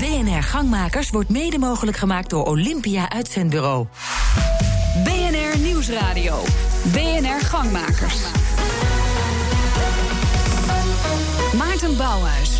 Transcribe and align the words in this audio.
BNR 0.00 0.42
Gangmakers 0.42 1.10
wordt 1.10 1.28
mede 1.28 1.58
mogelijk 1.58 1.96
gemaakt 1.96 2.30
door 2.30 2.44
Olympia 2.46 3.10
Uitzendbureau. 3.10 3.86
BNR 5.04 5.58
Nieuwsradio. 5.58 6.42
BNR 6.92 7.40
Gangmakers. 7.40 8.16
Maarten 11.56 11.96
Bouwhuis. 11.96 12.59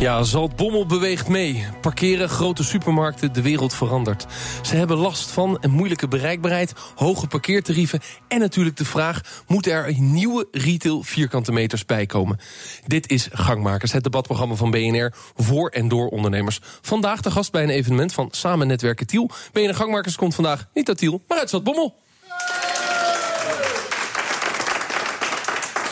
Ja, 0.00 0.22
Zaltbommel 0.22 0.86
beweegt 0.86 1.28
mee. 1.28 1.66
Parkeren, 1.80 2.28
grote 2.28 2.64
supermarkten, 2.64 3.32
de 3.32 3.42
wereld 3.42 3.74
verandert. 3.74 4.26
Ze 4.62 4.76
hebben 4.76 4.96
last 4.96 5.30
van 5.30 5.58
een 5.60 5.70
moeilijke 5.70 6.08
bereikbaarheid, 6.08 6.72
hoge 6.94 7.26
parkeertarieven... 7.26 8.00
en 8.28 8.38
natuurlijk 8.38 8.76
de 8.76 8.84
vraag, 8.84 9.42
moeten 9.46 9.72
er 9.72 9.94
nieuwe 9.98 10.48
retail 10.50 11.02
vierkante 11.02 11.52
meters 11.52 11.84
bijkomen? 11.84 12.38
Dit 12.86 13.10
is 13.10 13.28
Gangmakers, 13.32 13.92
het 13.92 14.02
debatprogramma 14.02 14.54
van 14.54 14.70
BNR... 14.70 15.12
voor 15.36 15.68
en 15.68 15.88
door 15.88 16.08
ondernemers. 16.08 16.60
Vandaag 16.80 17.20
de 17.20 17.30
gast 17.30 17.52
bij 17.52 17.62
een 17.62 17.70
evenement 17.70 18.12
van 18.12 18.28
Samen 18.30 18.66
Netwerken 18.66 19.06
Tiel. 19.06 19.30
BNR 19.52 19.74
Gangmakers 19.74 20.16
komt 20.16 20.34
vandaag 20.34 20.66
niet 20.74 20.88
uit 20.88 20.98
Tiel, 20.98 21.22
maar 21.28 21.38
uit 21.38 21.50
Zaltbommel. 21.50 21.94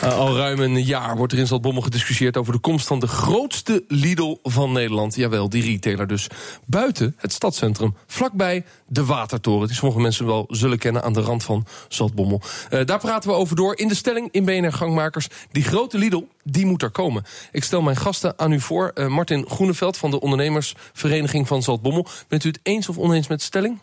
Uh, 0.03 0.17
al 0.17 0.37
ruim 0.37 0.59
een 0.59 0.83
jaar 0.83 1.17
wordt 1.17 1.33
er 1.33 1.39
in 1.39 1.47
Zaltbommel 1.47 1.81
gediscussieerd 1.81 2.37
over 2.37 2.53
de 2.53 2.59
komst 2.59 2.87
van 2.87 2.99
de 2.99 3.07
grootste 3.07 3.83
Lidl 3.87 4.37
van 4.43 4.71
Nederland. 4.71 5.15
Jawel, 5.15 5.49
die 5.49 5.63
retailer 5.63 6.07
dus. 6.07 6.27
Buiten 6.65 7.15
het 7.17 7.33
stadscentrum, 7.33 7.95
vlakbij 8.07 8.65
de 8.87 9.05
Watertoren. 9.05 9.67
Die 9.67 9.75
sommige 9.75 10.01
mensen 10.01 10.25
wel 10.25 10.45
zullen 10.49 10.77
kennen 10.77 11.03
aan 11.03 11.13
de 11.13 11.21
rand 11.21 11.43
van 11.43 11.65
Zaltbommel. 11.87 12.41
Uh, 12.69 12.85
daar 12.85 12.99
praten 12.99 13.29
we 13.29 13.35
over 13.35 13.55
door 13.55 13.77
in 13.77 13.87
de 13.87 13.95
stelling 13.95 14.27
in 14.31 14.45
BNR 14.45 14.73
Gangmakers. 14.73 15.27
Die 15.51 15.63
grote 15.63 15.97
Lidl, 15.97 16.23
die 16.43 16.65
moet 16.65 16.81
er 16.81 16.91
komen. 16.91 17.23
Ik 17.51 17.63
stel 17.63 17.81
mijn 17.81 17.97
gasten 17.97 18.39
aan 18.39 18.51
u 18.51 18.59
voor. 18.59 18.91
Uh, 18.95 19.07
Martin 19.07 19.45
Groeneveld 19.47 19.97
van 19.97 20.11
de 20.11 20.19
ondernemersvereniging 20.19 21.47
van 21.47 21.63
Zaltbommel. 21.63 22.07
Bent 22.27 22.43
u 22.43 22.47
het 22.47 22.59
eens 22.63 22.89
of 22.89 22.97
oneens 22.97 23.27
met 23.27 23.39
de 23.39 23.45
stelling? 23.45 23.79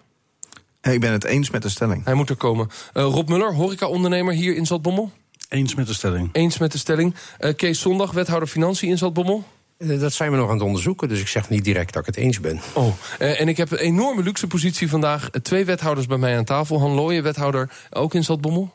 Ik 0.83 1.01
ben 1.01 1.13
het 1.13 1.25
eens 1.25 1.51
met 1.51 1.63
de 1.63 1.69
stelling. 1.69 2.05
Hij 2.05 2.15
moet 2.15 2.31
er 2.31 2.37
komen. 2.37 2.69
Rob 2.93 3.29
Muller, 3.29 3.55
horeca-ondernemer 3.55 4.35
hier 4.35 4.57
in 4.57 4.67
Zaltbommel. 4.67 5.11
Eens 5.49 5.75
met 5.75 5.87
de 5.87 5.95
stelling. 5.95 6.29
Eens 6.33 6.59
met 6.59 6.73
de 6.73 6.79
stelling. 6.79 7.15
Uh, 7.41 7.55
Kees 7.55 7.81
Zondag, 7.81 8.13
wethouder 8.13 8.49
Financiën 8.49 8.89
in 8.89 8.99
Zaltbommel. 8.99 9.45
Uh, 9.79 10.01
dat 10.01 10.13
zijn 10.13 10.31
we 10.31 10.37
nog 10.37 10.49
aan 10.49 10.55
het 10.55 10.63
onderzoeken, 10.63 11.09
dus 11.09 11.21
ik 11.21 11.29
zeg 11.29 11.49
niet 11.49 11.65
direct 11.65 11.93
dat 11.93 12.09
ik 12.09 12.15
het 12.15 12.25
eens 12.25 12.41
ben. 12.41 12.61
Oh, 12.73 12.87
uh, 13.19 13.41
en 13.41 13.49
ik 13.49 13.57
heb 13.57 13.71
een 13.71 13.79
enorme 13.79 14.23
luxe 14.23 14.47
positie 14.47 14.89
vandaag. 14.89 15.31
twee 15.43 15.65
wethouders 15.65 16.07
bij 16.07 16.17
mij 16.17 16.37
aan 16.37 16.45
tafel. 16.45 16.79
Han 16.79 16.91
Looyen, 16.91 17.23
wethouder 17.23 17.71
ook 17.91 18.15
in 18.15 18.25
Zaltbommel. 18.25 18.75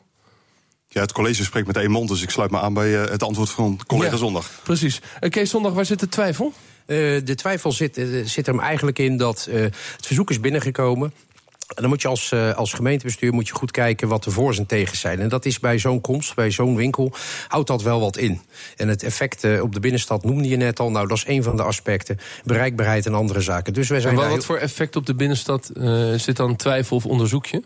Ja, 0.88 1.00
het 1.00 1.12
college 1.12 1.44
spreekt 1.44 1.66
met 1.66 1.76
één 1.76 1.90
mond, 1.90 2.08
dus 2.08 2.22
ik 2.22 2.30
sluit 2.30 2.50
me 2.50 2.60
aan 2.60 2.74
bij 2.74 2.90
het 2.90 3.22
antwoord 3.22 3.50
van 3.50 3.80
collega 3.86 4.10
ja, 4.10 4.16
Zondag. 4.16 4.50
Precies. 4.62 5.00
Kees 5.28 5.50
Zondag, 5.50 5.72
waar 5.72 5.86
zit 5.86 6.00
de 6.00 6.08
twijfel? 6.08 6.52
de 6.86 7.34
twijfel 7.34 7.72
zit, 7.72 7.94
zit 8.24 8.46
er 8.46 8.52
hem 8.52 8.62
eigenlijk 8.62 8.98
in 8.98 9.16
dat 9.16 9.48
het 9.50 10.06
verzoek 10.06 10.30
is 10.30 10.40
binnengekomen. 10.40 11.12
En 11.68 11.82
dan 11.82 11.88
moet 11.88 12.02
je 12.02 12.08
als, 12.08 12.30
uh, 12.30 12.54
als 12.54 12.72
gemeentebestuur 12.72 13.32
moet 13.32 13.48
je 13.48 13.54
goed 13.54 13.70
kijken 13.70 14.08
wat 14.08 14.24
de 14.24 14.30
voor's 14.30 14.58
en 14.58 14.66
tegens 14.66 15.00
zijn. 15.00 15.20
En 15.20 15.28
dat 15.28 15.44
is 15.44 15.60
bij 15.60 15.78
zo'n 15.78 16.00
komst, 16.00 16.34
bij 16.34 16.50
zo'n 16.50 16.76
winkel, 16.76 17.12
houdt 17.48 17.68
dat 17.68 17.82
wel 17.82 18.00
wat 18.00 18.16
in. 18.16 18.40
En 18.76 18.88
het 18.88 19.02
effect 19.02 19.44
uh, 19.44 19.62
op 19.62 19.74
de 19.74 19.80
binnenstad 19.80 20.24
noemde 20.24 20.48
je 20.48 20.56
net 20.56 20.80
al. 20.80 20.90
Nou, 20.90 21.06
dat 21.06 21.16
is 21.16 21.26
een 21.26 21.42
van 21.42 21.56
de 21.56 21.62
aspecten. 21.62 22.18
Bereikbaarheid 22.44 23.06
en 23.06 23.14
andere 23.14 23.40
zaken. 23.40 23.72
Dus 23.72 23.88
wij 23.88 24.00
zijn 24.00 24.14
en 24.14 24.20
wat, 24.20 24.30
wat 24.30 24.44
voor 24.44 24.56
effect 24.56 24.96
op 24.96 25.06
de 25.06 25.14
binnenstad 25.14 25.70
uh, 25.74 26.14
zit 26.14 26.36
dan 26.36 26.56
twijfel 26.56 26.96
of 26.96 27.06
onderzoek 27.06 27.46
je? 27.46 27.62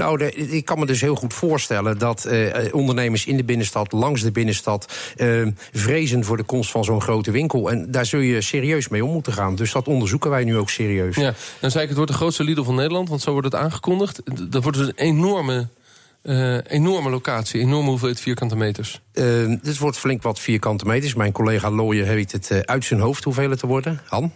Nou, 0.00 0.18
de, 0.18 0.34
ik 0.34 0.64
kan 0.64 0.78
me 0.78 0.86
dus 0.86 1.00
heel 1.00 1.14
goed 1.14 1.34
voorstellen 1.34 1.98
dat 1.98 2.26
uh, 2.26 2.74
ondernemers 2.74 3.26
in 3.26 3.36
de 3.36 3.44
binnenstad, 3.44 3.92
langs 3.92 4.22
de 4.22 4.32
binnenstad, 4.32 4.92
uh, 5.16 5.46
vrezen 5.72 6.24
voor 6.24 6.36
de 6.36 6.42
komst 6.42 6.70
van 6.70 6.84
zo'n 6.84 7.00
grote 7.00 7.30
winkel. 7.30 7.70
En 7.70 7.90
daar 7.90 8.06
zul 8.06 8.20
je 8.20 8.40
serieus 8.40 8.88
mee 8.88 9.04
om 9.04 9.12
moeten 9.12 9.32
gaan. 9.32 9.54
Dus 9.54 9.72
dat 9.72 9.88
onderzoeken 9.88 10.30
wij 10.30 10.44
nu 10.44 10.56
ook 10.56 10.70
serieus. 10.70 11.16
Ja, 11.16 11.34
dan 11.60 11.70
zei 11.70 11.82
ik, 11.82 11.88
het 11.88 11.96
wordt 11.96 12.12
de 12.12 12.18
grootste 12.18 12.44
Lidl 12.44 12.62
van 12.62 12.74
Nederland, 12.74 13.08
want 13.08 13.20
zo 13.20 13.32
wordt 13.32 13.52
het 13.52 13.62
aangekondigd. 13.62 14.20
Dat 14.50 14.62
wordt 14.62 14.78
dus 14.78 14.86
een 14.86 14.94
enorme 14.96 15.68
uh, 16.22 16.58
enorme 16.66 17.10
locatie, 17.10 17.60
enorme 17.60 17.88
hoeveelheid 17.88 18.20
vierkante 18.20 18.56
meters. 18.56 19.00
Uh, 19.14 19.56
dit 19.62 19.78
wordt 19.78 19.98
flink 19.98 20.22
wat 20.22 20.40
vierkante 20.40 20.86
meters. 20.86 21.14
Mijn 21.14 21.32
collega 21.32 21.70
Looyen 21.70 22.06
heeft 22.06 22.32
het 22.32 22.50
uh, 22.50 22.58
uit 22.58 22.84
zijn 22.84 23.00
hoofd 23.00 23.24
hoeveel 23.24 23.50
het 23.50 23.58
te 23.58 23.66
worden. 23.66 24.00
Han? 24.06 24.32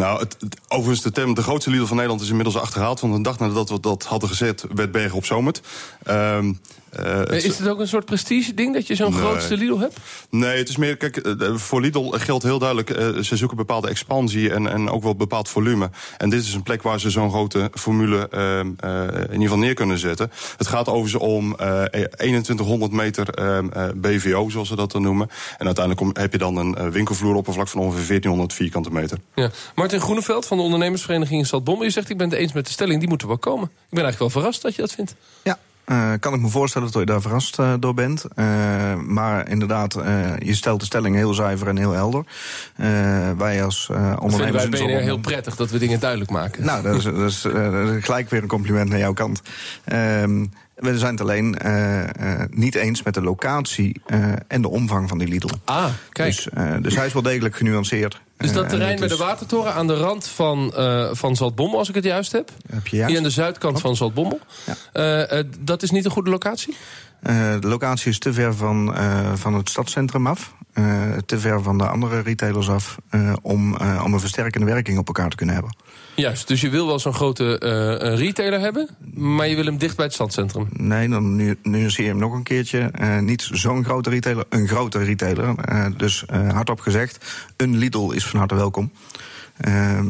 Nou, 0.00 0.18
het, 0.18 0.36
het, 0.40 0.56
overigens, 0.68 1.02
de 1.02 1.10
term 1.10 1.34
de 1.34 1.42
grootste 1.42 1.70
Lidl 1.70 1.84
van 1.84 1.96
Nederland 1.96 2.22
is 2.22 2.28
inmiddels 2.28 2.56
achterhaald. 2.56 3.00
Want 3.00 3.14
een 3.14 3.22
dag 3.22 3.38
nadat 3.38 3.68
we 3.68 3.80
dat 3.80 4.04
hadden 4.04 4.28
gezet, 4.28 4.64
werd 4.74 4.90
Bergen 4.90 5.16
op 5.16 5.24
Zomert. 5.24 5.60
Um, 6.10 6.60
uh, 6.98 7.22
is 7.30 7.58
het 7.58 7.68
ook 7.68 7.78
een 7.78 7.88
soort 7.88 8.04
prestige-ding 8.04 8.74
dat 8.74 8.86
je 8.86 8.94
zo'n 8.94 9.10
nee. 9.10 9.20
grootste 9.20 9.56
Lidl 9.56 9.78
hebt? 9.78 9.96
Nee, 10.30 10.58
het 10.58 10.68
is 10.68 10.76
meer. 10.76 10.96
Kijk, 10.96 11.34
voor 11.54 11.80
Lidl 11.80 12.10
geldt 12.10 12.44
heel 12.44 12.58
duidelijk. 12.58 12.90
Uh, 12.90 13.22
ze 13.22 13.36
zoeken 13.36 13.56
bepaalde 13.56 13.88
expansie 13.88 14.52
en, 14.52 14.66
en 14.66 14.90
ook 14.90 15.02
wel 15.02 15.14
bepaald 15.14 15.48
volume. 15.48 15.90
En 16.18 16.30
dit 16.30 16.42
is 16.42 16.54
een 16.54 16.62
plek 16.62 16.82
waar 16.82 17.00
ze 17.00 17.10
zo'n 17.10 17.30
grote 17.30 17.70
formule 17.74 18.28
uh, 18.34 18.58
in 18.58 19.32
ieder 19.32 19.40
geval 19.40 19.58
neer 19.58 19.74
kunnen 19.74 19.98
zetten. 19.98 20.30
Het 20.56 20.66
gaat 20.66 20.88
overigens 20.88 21.22
om 21.22 21.56
2100 21.56 22.92
meter 22.92 23.26
BVO, 23.96 24.48
zoals 24.48 24.68
ze 24.68 24.76
dat 24.76 24.92
dan 24.92 25.02
noemen. 25.02 25.30
En 25.58 25.66
uiteindelijk 25.66 26.18
heb 26.18 26.32
je 26.32 26.38
dan 26.38 26.56
een 26.56 26.90
winkelvloeroppervlak 26.90 27.68
van 27.68 27.80
ongeveer 27.80 28.06
1400 28.06 28.52
vierkante 28.52 28.90
meter. 28.92 29.18
Ja. 29.34 29.50
Martin 29.74 30.00
Groeneveld 30.00 30.46
van 30.46 30.56
de 30.56 30.62
ondernemersvereniging 30.62 31.40
in 31.40 31.46
Stadbom. 31.46 31.82
Je 31.82 31.90
zegt, 31.90 32.10
ik 32.10 32.16
ben 32.16 32.30
het 32.30 32.38
eens 32.38 32.52
met 32.52 32.66
de 32.66 32.72
stelling, 32.72 32.98
die 33.00 33.08
moeten 33.08 33.28
wel 33.28 33.38
komen. 33.38 33.64
Ik 33.64 33.96
ben 33.96 34.04
eigenlijk 34.04 34.32
wel 34.32 34.42
verrast 34.42 34.62
dat 34.62 34.74
je 34.74 34.80
dat 34.80 34.92
vindt. 34.92 35.14
Ja, 35.42 35.58
uh, 35.90 36.12
kan 36.20 36.34
ik 36.34 36.40
me 36.40 36.48
voorstellen 36.48 36.90
dat 36.92 37.00
je 37.00 37.06
daar 37.06 37.20
verrast 37.20 37.58
uh, 37.58 37.74
door 37.80 37.94
bent. 37.94 38.24
Uh, 38.36 38.44
maar 38.94 39.48
inderdaad, 39.48 39.98
je 40.38 40.54
stelt 40.54 40.80
de 40.80 40.86
stelling 40.86 41.16
heel 41.16 41.34
zuiver 41.34 41.68
en 41.68 41.76
heel 41.76 41.92
helder. 41.92 42.24
wij 43.36 43.64
als 43.64 43.88
ondernemers... 44.18 44.62
Vinden 44.62 44.80
wij 44.80 44.96
BNR 44.96 45.02
heel 45.02 45.18
prettig 45.18 45.56
dat 45.56 45.70
we 45.70 45.78
dingen 45.78 46.00
duidelijk 46.00 46.30
maken. 46.30 46.64
Nou, 46.64 46.82
dat 46.82 46.94
is, 46.94 47.02
dat 47.02 47.30
is, 47.30 47.46
gelijk 48.04 48.30
weer 48.30 48.42
een 48.42 48.48
compliment 48.48 48.88
naar 48.88 48.98
jouw 48.98 49.12
kant. 49.12 49.42
We 50.80 50.98
zijn 50.98 51.12
het 51.12 51.20
alleen 51.20 51.56
uh, 51.64 52.00
uh, 52.00 52.06
niet 52.50 52.74
eens 52.74 53.02
met 53.02 53.14
de 53.14 53.22
locatie 53.22 54.00
uh, 54.06 54.32
en 54.48 54.62
de 54.62 54.68
omvang 54.68 55.08
van 55.08 55.18
die 55.18 55.28
Lidl. 55.28 55.48
Ah, 55.64 55.84
kijk. 56.10 56.34
Dus, 56.34 56.48
dus 56.82 56.96
hij 56.96 57.06
is 57.06 57.12
wel 57.12 57.22
degelijk 57.22 57.56
genuanceerd. 57.56 58.20
Dus 58.36 58.52
dat 58.52 58.68
terrein 58.68 59.00
met 59.00 59.10
is... 59.10 59.16
de 59.16 59.24
watertoren 59.24 59.74
aan 59.74 59.86
de 59.86 59.94
rand 59.94 60.26
van, 60.26 60.72
van 61.12 61.36
Zaltbommel, 61.36 61.78
als 61.78 61.88
ik 61.88 61.94
het 61.94 62.04
juist 62.04 62.32
heb. 62.32 62.50
heb 62.70 62.86
je 62.86 62.96
juist. 62.96 63.10
Hier 63.10 63.18
aan 63.18 63.28
de 63.28 63.30
zuidkant 63.30 63.80
van 63.80 63.96
Zaltbommel. 63.96 64.40
Ja. 64.92 65.42
dat 65.60 65.82
is 65.82 65.90
niet 65.90 66.04
een 66.04 66.10
goede 66.10 66.30
locatie? 66.30 66.76
De 67.60 67.68
locatie 67.68 68.10
is 68.10 68.18
te 68.18 68.32
ver 68.32 68.54
van, 68.54 68.96
van 69.34 69.54
het 69.54 69.68
stadscentrum 69.68 70.26
af. 70.26 70.54
te 71.26 71.38
ver 71.38 71.62
van 71.62 71.78
de 71.78 71.88
andere 71.88 72.20
retailers 72.20 72.68
af. 72.68 72.96
om, 73.42 73.76
om 73.76 74.12
een 74.12 74.20
versterkende 74.20 74.66
werking 74.66 74.98
op 74.98 75.06
elkaar 75.06 75.30
te 75.30 75.36
kunnen 75.36 75.54
hebben. 75.54 75.74
Juist, 76.20 76.48
dus 76.48 76.60
je 76.60 76.68
wil 76.68 76.86
wel 76.86 76.98
zo'n 76.98 77.14
grote 77.14 77.44
uh, 77.44 78.18
retailer 78.18 78.60
hebben, 78.60 78.88
maar 79.14 79.48
je 79.48 79.54
wil 79.54 79.64
hem 79.64 79.78
dicht 79.78 79.96
bij 79.96 80.04
het 80.04 80.14
stadscentrum. 80.14 80.68
Nee, 80.72 81.08
dan 81.08 81.36
nu, 81.36 81.56
nuanceer 81.62 82.04
je 82.04 82.10
hem 82.10 82.20
nog 82.20 82.32
een 82.32 82.42
keertje. 82.42 82.90
Uh, 83.00 83.18
niet 83.18 83.48
zo'n 83.52 83.84
grote 83.84 84.10
retailer, 84.10 84.44
een 84.48 84.68
grote 84.68 85.04
retailer. 85.04 85.54
Uh, 85.72 85.86
dus 85.96 86.24
hardop 86.52 86.80
gezegd, 86.80 87.24
een 87.56 87.76
Lidl 87.76 88.10
is 88.10 88.26
van 88.26 88.38
harte 88.38 88.54
welkom. 88.54 88.92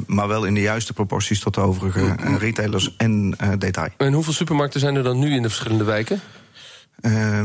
maar 0.06 0.28
wel 0.28 0.44
in 0.44 0.54
de 0.54 0.60
juiste 0.60 0.92
proporties 0.92 1.40
tot 1.40 1.54
de 1.54 1.60
overige 1.60 2.14
retailers 2.38 2.94
en 2.96 3.36
detail. 3.58 3.88
En 3.96 4.12
hoeveel 4.12 4.32
supermarkten 4.32 4.80
zijn 4.80 4.96
er 4.96 5.02
dan 5.02 5.18
nu 5.18 5.34
in 5.34 5.42
de 5.42 5.48
verschillende 5.48 5.84
wijken? 5.84 6.20
Uh, 7.02 7.40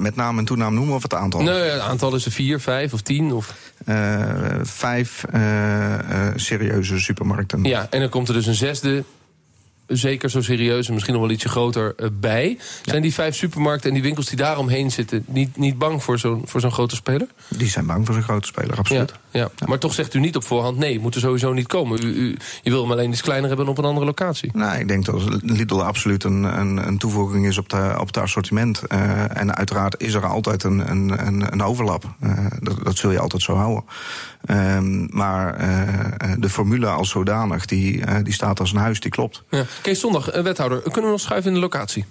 met 0.00 0.16
naam 0.16 0.38
en 0.38 0.44
toenaam 0.44 0.74
noemen 0.74 0.94
of 0.94 1.02
het 1.02 1.14
aantal? 1.14 1.42
Nee, 1.42 1.60
het 1.60 1.80
aantal 1.80 2.14
is 2.14 2.24
er 2.24 2.32
vier, 2.32 2.60
vijf 2.60 2.92
of 2.92 3.00
tien? 3.00 3.32
Of? 3.32 3.54
Uh, 3.88 4.24
vijf 4.62 5.24
uh, 5.34 5.94
serieuze 6.34 7.00
supermarkten. 7.00 7.64
Ja, 7.64 7.86
en 7.90 8.00
dan 8.00 8.08
komt 8.08 8.28
er 8.28 8.34
dus 8.34 8.46
een 8.46 8.54
zesde 8.54 9.04
zeker 9.86 10.30
zo 10.30 10.42
serieus 10.42 10.86
en 10.86 10.92
misschien 10.92 11.14
nog 11.14 11.22
wel 11.22 11.32
ietsje 11.32 11.48
groter 11.48 11.94
uh, 11.96 12.08
bij. 12.12 12.48
Ja. 12.48 12.64
Zijn 12.84 13.02
die 13.02 13.14
vijf 13.14 13.36
supermarkten 13.36 13.88
en 13.88 13.94
die 13.94 14.04
winkels 14.04 14.26
die 14.26 14.36
daaromheen 14.36 14.90
zitten... 14.90 15.24
niet, 15.26 15.56
niet 15.56 15.78
bang 15.78 16.02
voor 16.02 16.18
zo'n 16.18 16.42
voor 16.44 16.60
zo'n 16.60 16.72
grote 16.72 16.94
speler? 16.94 17.26
Die 17.48 17.68
zijn 17.68 17.86
bang 17.86 18.06
voor 18.06 18.14
zo'n 18.14 18.22
grote 18.22 18.46
speler, 18.46 18.78
absoluut. 18.78 19.10
Ja, 19.30 19.40
ja. 19.40 19.50
ja, 19.56 19.66
Maar 19.66 19.78
toch 19.78 19.94
zegt 19.94 20.14
u 20.14 20.20
niet 20.20 20.36
op 20.36 20.44
voorhand... 20.44 20.78
nee, 20.78 21.00
moet 21.00 21.14
er 21.14 21.20
sowieso 21.20 21.52
niet 21.52 21.66
komen. 21.66 22.04
U, 22.04 22.06
u, 22.06 22.36
je 22.62 22.70
wil 22.70 22.82
hem 22.82 22.92
alleen 22.92 23.10
iets 23.10 23.22
kleiner 23.22 23.48
hebben 23.48 23.68
op 23.68 23.78
een 23.78 23.84
andere 23.84 24.06
locatie. 24.06 24.50
Nou, 24.54 24.78
ik 24.78 24.88
denk 24.88 25.04
dat 25.04 25.42
Lidl 25.42 25.80
absoluut 25.80 26.24
een, 26.24 26.42
een, 26.42 26.86
een 26.86 26.98
toevoeging 26.98 27.46
is 27.46 27.58
op, 27.58 27.68
de, 27.68 27.94
op 27.98 28.06
het 28.06 28.16
assortiment. 28.16 28.82
Uh, 28.88 29.36
en 29.36 29.56
uiteraard 29.56 30.02
is 30.02 30.14
er 30.14 30.26
altijd 30.26 30.62
een, 30.62 30.90
een, 30.90 31.52
een 31.52 31.62
overlap. 31.62 32.04
Uh, 32.22 32.46
dat, 32.60 32.84
dat 32.84 32.96
zul 32.96 33.10
je 33.10 33.18
altijd 33.18 33.42
zo 33.42 33.54
houden. 33.54 33.84
Um, 34.50 35.08
maar 35.10 35.60
uh, 35.60 36.32
de 36.38 36.48
formule 36.48 36.86
als 36.86 37.10
zodanig, 37.10 37.66
die, 37.66 38.22
die 38.22 38.32
staat 38.32 38.60
als 38.60 38.72
een 38.72 38.78
huis, 38.78 39.00
die 39.00 39.10
klopt. 39.10 39.42
Ja. 39.50 39.64
Kees 39.82 40.00
Zondag, 40.00 40.42
wethouder, 40.42 40.82
kunnen 40.82 41.04
we 41.04 41.10
nog 41.10 41.20
schuiven 41.20 41.48
in 41.48 41.54
de 41.54 41.62
locatie? 41.62 42.04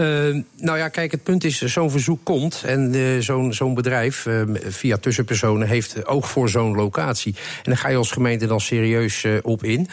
Uh, 0.00 0.42
nou 0.56 0.78
ja, 0.78 0.88
kijk, 0.88 1.10
het 1.10 1.22
punt 1.22 1.44
is, 1.44 1.62
zo'n 1.62 1.90
verzoek 1.90 2.20
komt... 2.22 2.62
en 2.66 2.94
uh, 2.94 3.20
zo'n 3.20 3.52
zo'n 3.52 3.74
bedrijf, 3.74 4.26
uh, 4.26 4.42
via 4.66 4.96
tussenpersonen, 4.96 5.68
heeft 5.68 6.06
oog 6.06 6.30
voor 6.30 6.48
zo'n 6.48 6.74
locatie. 6.74 7.34
En 7.56 7.62
daar 7.62 7.76
ga 7.76 7.88
je 7.88 7.96
als 7.96 8.10
gemeente 8.10 8.46
dan 8.46 8.60
serieus 8.60 9.26
op 9.42 9.64
in. 9.64 9.88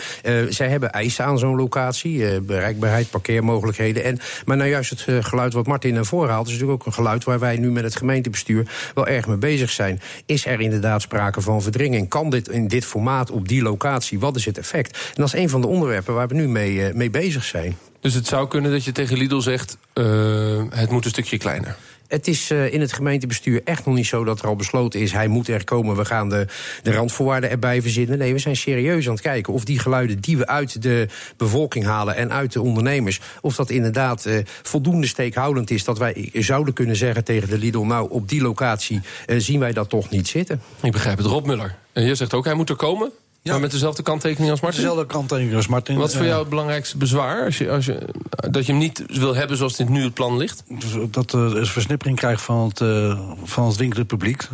zij 0.50 0.70
hebben 0.70 0.92
eisen 0.92 1.26
aan 1.26 1.40
zo'n 1.40 1.56
locatie, 1.56 2.42
bereikbaarheid, 2.42 3.10
parkeermogelijkheden. 3.10 4.04
En, 4.04 4.20
maar 4.46 4.58
nou 4.58 4.70
juist 4.70 4.90
het 4.90 5.26
geluid 5.26 5.54
wat 5.54 5.68
Martin 5.68 5.94
naar 5.94 6.06
voren 6.06 6.30
haalt... 6.30 6.48
is 6.48 6.54
natuurlijk 6.54 6.80
ook 6.82 6.88
een 6.88 6.94
geluid 6.94 7.24
waar 7.24 7.40
wij 7.40 7.58
nu 7.58 7.72
met 7.72 7.84
het 7.84 7.96
gemeentebestuur... 7.96 8.92
wel 8.94 9.08
erg 9.08 9.28
mee 9.28 9.38
bezig 9.38 9.70
zijn. 9.70 10.02
Is 10.26 10.46
er 10.46 10.62
inderdaad 10.62 11.02
sprake 11.02 11.42
van 11.42 11.62
verdringing? 11.62 12.10
Kan 12.10 12.30
dit 12.30 12.48
in 12.48 12.68
dit 12.68 12.86
formaat 12.86 13.32
op 13.32 13.48
die 13.48 13.62
locatie? 13.62 14.20
Wat 14.20 14.36
is 14.36 14.46
het 14.46 14.58
effect? 14.58 14.98
En 14.98 15.14
dat 15.14 15.28
is 15.28 15.34
een 15.34 15.50
van 15.50 15.62
de 15.62 15.68
onderwerpen 15.68 16.14
waar 16.14 16.28
we 16.28 16.36
nu 16.36 16.48
mee, 16.48 16.94
mee 16.94 17.10
bezig 17.10 17.44
zijn. 17.44 17.78
Dus 18.02 18.14
het 18.14 18.28
zou 18.28 18.48
kunnen 18.48 18.72
dat 18.72 18.84
je 18.84 18.92
tegen 18.92 19.18
Lidl 19.18 19.40
zegt: 19.40 19.78
uh, 19.94 20.64
het 20.70 20.90
moet 20.90 21.06
een 21.06 21.12
stukje 21.12 21.38
kleiner. 21.38 21.76
Het 22.08 22.28
is 22.28 22.52
uh, 22.52 22.74
in 22.74 22.82
het 22.82 22.94
gemeentebestuur 22.94 23.62
echt 23.64 23.86
nog 23.86 23.96
niet 23.96 24.06
zo 24.06 24.24
dat 24.24 24.40
er 24.40 24.48
al 24.48 24.56
besloten 24.56 25.00
is... 25.00 25.12
hij 25.12 25.28
moet 25.28 25.48
er 25.48 25.64
komen, 25.64 25.96
we 25.96 26.06
gaan 26.06 26.30
de, 26.30 26.48
de 26.84 26.92
randvoorwaarden 26.92 27.50
erbij 27.50 27.82
verzinnen. 27.82 28.18
Nee, 28.18 28.34
we 28.34 28.40
zijn 28.40 28.56
serieus 28.56 29.06
aan 29.06 29.14
het 29.14 29.22
kijken 29.22 29.54
of 29.54 29.64
die 29.64 29.80
geluiden 29.80 30.20
die 30.20 30.38
we 30.38 30.48
uit 30.48 30.82
de 30.82 31.08
bevolking 31.38 31.86
halen... 31.86 32.16
en 32.16 32.32
uit 32.32 32.54
de 32.54 32.62
ondernemers, 32.62 33.20
of 33.42 33.56
dat 33.56 33.70
inderdaad 33.70 34.26
uh, 34.26 34.38
voldoende 34.62 35.08
steekhoudend 35.08 35.70
is... 35.70 35.84
dat 35.84 35.98
wij 35.98 36.30
zouden 36.34 36.74
kunnen 36.74 36.96
zeggen 36.96 37.24
tegen 37.24 37.50
de 37.50 37.58
Lidl... 37.58 37.80
nou, 37.80 38.10
op 38.10 38.30
die 38.30 38.42
locatie 38.42 39.02
zien 39.38 39.60
wij 39.60 39.74
dat 39.74 39.90
toch 39.90 40.10
niet 40.10 40.28
zitten. 40.28 40.62
Ik 40.82 40.92
begrijp 40.92 41.18
het. 41.18 41.26
Rob 41.26 41.46
Muller, 41.46 41.76
en 41.94 42.04
je 42.04 42.16
zegt 42.16 42.34
ook, 42.34 42.46
hij 42.46 42.54
moet 42.54 42.70
er 42.70 42.76
komen? 42.76 43.12
Ja. 43.44 43.52
Maar 43.52 43.62
met 43.62 43.72
dezelfde 43.72 44.04
kanttekening 44.04 44.52
als 44.52 44.62
Martin? 44.62 44.82
Dezelfde 44.82 45.06
kanttekening 45.06 45.56
als 45.56 45.68
Martin. 45.68 45.98
Wat 45.98 46.10
is 46.10 46.16
voor 46.16 46.26
jou 46.26 46.40
het 46.40 46.50
belangrijkste 46.50 46.98
bezwaar? 46.98 47.46
Als 47.46 47.58
je, 47.58 47.72
als 47.72 47.86
je, 47.86 48.08
dat 48.50 48.66
je 48.66 48.72
hem 48.72 48.82
niet 48.82 49.04
wil 49.08 49.36
hebben 49.36 49.58
zoals 49.58 49.76
dit 49.76 49.90
nu 49.90 50.04
het 50.04 50.14
plan 50.14 50.38
ligt? 50.38 50.64
Dat 51.10 51.34
er 51.34 51.58
een 51.58 51.66
versnippering 51.66 52.18
krijgt 52.18 52.42
van 52.42 52.68
het, 52.68 52.80
uh, 52.80 53.20
van 53.44 53.68
het 53.68 53.76
winkelend 53.76 54.08
publiek. 54.08 54.48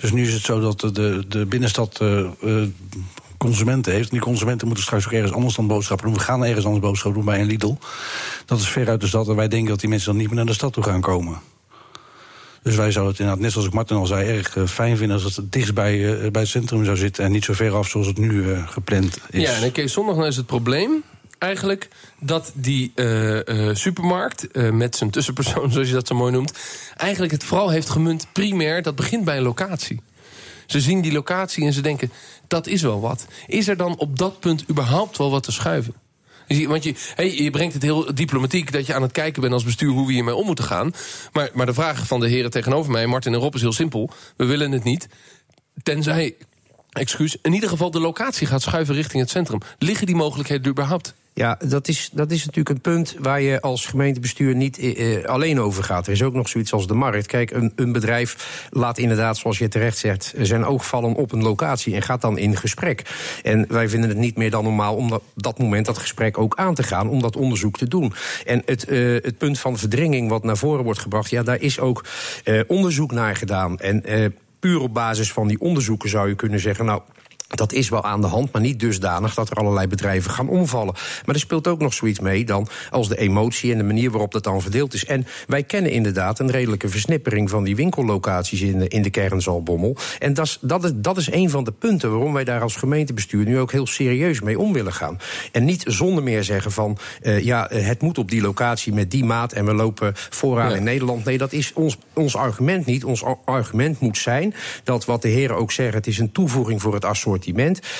Dus 0.00 0.12
nu 0.12 0.22
is 0.22 0.32
het 0.32 0.42
zo 0.42 0.60
dat 0.60 0.80
de, 0.80 1.24
de 1.28 1.46
binnenstad 1.46 1.98
uh, 2.02 2.62
consumenten 3.38 3.92
heeft. 3.92 4.08
En 4.08 4.14
die 4.14 4.24
consumenten 4.24 4.66
moeten 4.66 4.84
straks 4.84 5.06
ook 5.06 5.12
ergens 5.12 5.32
anders 5.32 5.54
dan 5.54 5.66
boodschappen 5.66 6.06
doen. 6.06 6.16
We 6.16 6.22
gaan 6.22 6.44
ergens 6.44 6.64
anders 6.64 6.84
boodschappen 6.84 7.22
doen 7.22 7.30
bij 7.32 7.40
een 7.40 7.46
Lidl. 7.46 7.76
Dat 8.46 8.58
is 8.60 8.68
ver 8.68 8.88
uit 8.88 9.00
de 9.00 9.06
stad. 9.06 9.28
En 9.28 9.36
wij 9.36 9.48
denken 9.48 9.68
dat 9.68 9.80
die 9.80 9.88
mensen 9.88 10.08
dan 10.08 10.16
niet 10.16 10.26
meer 10.26 10.36
naar 10.36 10.46
de 10.46 10.52
stad 10.52 10.72
toe 10.72 10.82
gaan 10.82 11.00
komen. 11.00 11.38
Dus 12.64 12.76
wij 12.76 12.90
zouden 12.90 13.12
het 13.12 13.20
inderdaad, 13.20 13.42
net 13.44 13.52
zoals 13.52 13.66
ik 13.66 13.74
Martin 13.74 13.96
al 13.96 14.06
zei, 14.06 14.28
erg 14.36 14.56
uh, 14.56 14.66
fijn 14.66 14.96
vinden 14.96 15.22
als 15.22 15.36
het 15.36 15.52
dichtst 15.52 15.74
bij, 15.74 15.98
uh, 15.98 16.30
bij 16.30 16.42
het 16.42 16.50
centrum 16.50 16.84
zou 16.84 16.96
zitten 16.96 17.24
en 17.24 17.32
niet 17.32 17.44
zo 17.44 17.52
ver 17.52 17.74
af 17.74 17.88
zoals 17.88 18.06
het 18.06 18.18
nu 18.18 18.32
uh, 18.32 18.68
gepland 18.68 19.18
is. 19.30 19.42
Ja, 19.42 19.62
en 19.62 19.72
Kees, 19.72 19.92
zondag 19.92 20.26
is 20.26 20.36
het 20.36 20.46
probleem 20.46 21.02
eigenlijk 21.38 21.88
dat 22.20 22.52
die 22.54 22.92
supermarkt 23.72 24.48
met 24.72 24.96
zijn 24.96 25.10
tussenpersoon, 25.10 25.70
zoals 25.72 25.88
je 25.88 25.94
dat 25.94 26.06
zo 26.06 26.14
mooi 26.14 26.32
noemt, 26.32 26.58
eigenlijk 26.96 27.32
het 27.32 27.44
vooral 27.44 27.70
heeft 27.70 27.90
gemunt 27.90 28.26
primair, 28.32 28.82
dat 28.82 28.96
begint 28.96 29.24
bij 29.24 29.36
een 29.36 29.42
locatie. 29.42 30.00
Ze 30.66 30.80
zien 30.80 31.00
die 31.00 31.12
locatie 31.12 31.66
en 31.66 31.72
ze 31.72 31.80
denken, 31.80 32.12
dat 32.46 32.66
is 32.66 32.82
wel 32.82 33.00
wat. 33.00 33.26
Is 33.46 33.68
er 33.68 33.76
dan 33.76 33.98
op 33.98 34.18
dat 34.18 34.40
punt 34.40 34.64
überhaupt 34.70 35.18
wel 35.18 35.30
wat 35.30 35.42
te 35.42 35.52
schuiven? 35.52 35.94
Want 36.46 36.84
je, 36.84 36.94
hey, 37.14 37.34
je 37.34 37.50
brengt 37.50 37.74
het 37.74 37.82
heel 37.82 38.14
diplomatiek 38.14 38.72
dat 38.72 38.86
je 38.86 38.94
aan 38.94 39.02
het 39.02 39.12
kijken 39.12 39.40
bent 39.40 39.52
als 39.52 39.64
bestuur 39.64 39.90
hoe 39.90 40.06
we 40.06 40.12
hiermee 40.12 40.34
om 40.34 40.46
moeten 40.46 40.64
gaan. 40.64 40.92
Maar, 41.32 41.50
maar 41.52 41.66
de 41.66 41.74
vraag 41.74 42.06
van 42.06 42.20
de 42.20 42.28
heren 42.28 42.50
tegenover 42.50 42.92
mij, 42.92 43.06
Martin 43.06 43.34
en 43.34 43.40
Rob, 43.40 43.54
is 43.54 43.60
heel 43.60 43.72
simpel. 43.72 44.10
We 44.36 44.44
willen 44.44 44.72
het 44.72 44.84
niet. 44.84 45.08
Tenzij, 45.82 46.34
excuus, 46.90 47.36
in 47.42 47.52
ieder 47.52 47.68
geval 47.68 47.90
de 47.90 48.00
locatie 48.00 48.46
gaat 48.46 48.62
schuiven 48.62 48.94
richting 48.94 49.22
het 49.22 49.30
centrum. 49.30 49.60
Liggen 49.78 50.06
die 50.06 50.16
mogelijkheden 50.16 50.70
überhaupt? 50.70 51.14
Ja, 51.36 51.58
dat 51.68 51.88
is, 51.88 52.10
dat 52.12 52.30
is 52.30 52.44
natuurlijk 52.44 52.68
een 52.68 52.80
punt 52.80 53.16
waar 53.18 53.40
je 53.40 53.60
als 53.60 53.86
gemeentebestuur 53.86 54.54
niet 54.54 54.78
eh, 54.78 55.24
alleen 55.24 55.60
over 55.60 55.84
gaat. 55.84 56.06
Er 56.06 56.12
is 56.12 56.22
ook 56.22 56.34
nog 56.34 56.48
zoiets 56.48 56.72
als 56.72 56.86
de 56.86 56.94
markt. 56.94 57.26
Kijk, 57.26 57.50
een, 57.50 57.72
een 57.76 57.92
bedrijf 57.92 58.66
laat 58.70 58.98
inderdaad, 58.98 59.36
zoals 59.36 59.58
je 59.58 59.68
terecht 59.68 59.98
zegt, 59.98 60.34
zijn 60.38 60.64
oog 60.64 60.86
vallen 60.86 61.14
op 61.14 61.32
een 61.32 61.42
locatie 61.42 61.94
en 61.94 62.02
gaat 62.02 62.20
dan 62.20 62.38
in 62.38 62.56
gesprek. 62.56 63.02
En 63.42 63.64
wij 63.68 63.88
vinden 63.88 64.08
het 64.08 64.18
niet 64.18 64.36
meer 64.36 64.50
dan 64.50 64.64
normaal 64.64 64.96
om 64.96 65.08
dat, 65.08 65.22
dat 65.34 65.58
moment 65.58 65.86
dat 65.86 65.98
gesprek 65.98 66.38
ook 66.38 66.56
aan 66.56 66.74
te 66.74 66.82
gaan, 66.82 67.08
om 67.08 67.20
dat 67.20 67.36
onderzoek 67.36 67.76
te 67.76 67.88
doen. 67.88 68.12
En 68.44 68.62
het, 68.64 68.88
uh, 68.88 69.22
het 69.22 69.38
punt 69.38 69.58
van 69.58 69.78
verdringing 69.78 70.28
wat 70.28 70.44
naar 70.44 70.56
voren 70.56 70.84
wordt 70.84 71.00
gebracht, 71.00 71.30
ja, 71.30 71.42
daar 71.42 71.60
is 71.60 71.80
ook 71.80 72.04
onderzoek 72.66 73.12
naar 73.12 73.36
gedaan. 73.36 73.78
En 73.78 74.02
puur 74.60 74.80
op 74.80 74.94
basis 74.94 75.32
van 75.32 75.48
die 75.48 75.60
onderzoeken 75.60 76.08
zou 76.08 76.28
je 76.28 76.34
kunnen 76.34 76.60
zeggen, 76.60 76.84
nou 76.84 77.02
dat 77.56 77.72
is 77.72 77.88
wel 77.88 78.04
aan 78.04 78.20
de 78.20 78.26
hand, 78.26 78.52
maar 78.52 78.62
niet 78.62 78.80
dusdanig 78.80 79.34
dat 79.34 79.50
er 79.50 79.56
allerlei 79.56 79.86
bedrijven 79.86 80.30
gaan 80.30 80.48
omvallen. 80.48 80.94
Maar 81.24 81.34
er 81.34 81.40
speelt 81.40 81.68
ook 81.68 81.80
nog 81.80 81.94
zoiets 81.94 82.20
mee 82.20 82.44
dan 82.44 82.68
als 82.90 83.08
de 83.08 83.18
emotie 83.18 83.72
en 83.72 83.78
de 83.78 83.84
manier 83.84 84.10
waarop 84.10 84.32
dat 84.32 84.44
dan 84.44 84.62
verdeeld 84.62 84.94
is. 84.94 85.04
En 85.04 85.26
wij 85.46 85.62
kennen 85.62 85.90
inderdaad 85.90 86.38
een 86.38 86.50
redelijke 86.50 86.88
versnippering 86.88 87.50
van 87.50 87.64
die 87.64 87.76
winkellocaties 87.76 88.60
in 88.60 88.78
de, 88.78 88.88
in 88.88 89.02
de 89.02 89.10
kern 89.10 89.42
Zalbommel. 89.42 89.96
En 90.18 90.34
dat 90.34 90.46
is, 90.46 90.58
dat, 90.60 90.84
is, 90.84 90.90
dat 90.94 91.16
is 91.16 91.32
een 91.32 91.50
van 91.50 91.64
de 91.64 91.72
punten 91.72 92.10
waarom 92.10 92.32
wij 92.32 92.44
daar 92.44 92.62
als 92.62 92.76
gemeentebestuur 92.76 93.44
nu 93.44 93.58
ook 93.58 93.72
heel 93.72 93.86
serieus 93.86 94.40
mee 94.40 94.58
om 94.58 94.72
willen 94.72 94.92
gaan. 94.92 95.18
En 95.52 95.64
niet 95.64 95.84
zonder 95.86 96.22
meer 96.22 96.44
zeggen 96.44 96.72
van 96.72 96.98
uh, 97.22 97.40
ja, 97.40 97.68
het 97.72 98.02
moet 98.02 98.18
op 98.18 98.30
die 98.30 98.40
locatie 98.40 98.92
met 98.92 99.10
die 99.10 99.24
maat 99.24 99.52
en 99.52 99.64
we 99.64 99.74
lopen 99.74 100.12
vooraan 100.14 100.70
ja. 100.70 100.76
in 100.76 100.82
Nederland. 100.82 101.24
Nee, 101.24 101.38
dat 101.38 101.52
is 101.52 101.72
ons, 101.72 101.98
ons 102.12 102.36
argument 102.36 102.86
niet. 102.86 103.04
Ons 103.04 103.24
argument 103.44 104.00
moet 104.00 104.18
zijn 104.18 104.54
dat 104.84 105.04
wat 105.04 105.22
de 105.22 105.28
heren 105.28 105.56
ook 105.56 105.72
zeggen, 105.72 105.94
het 105.94 106.06
is 106.06 106.18
een 106.18 106.32
toevoeging 106.32 106.82
voor 106.82 106.94
het 106.94 107.04
assortiment 107.04 107.43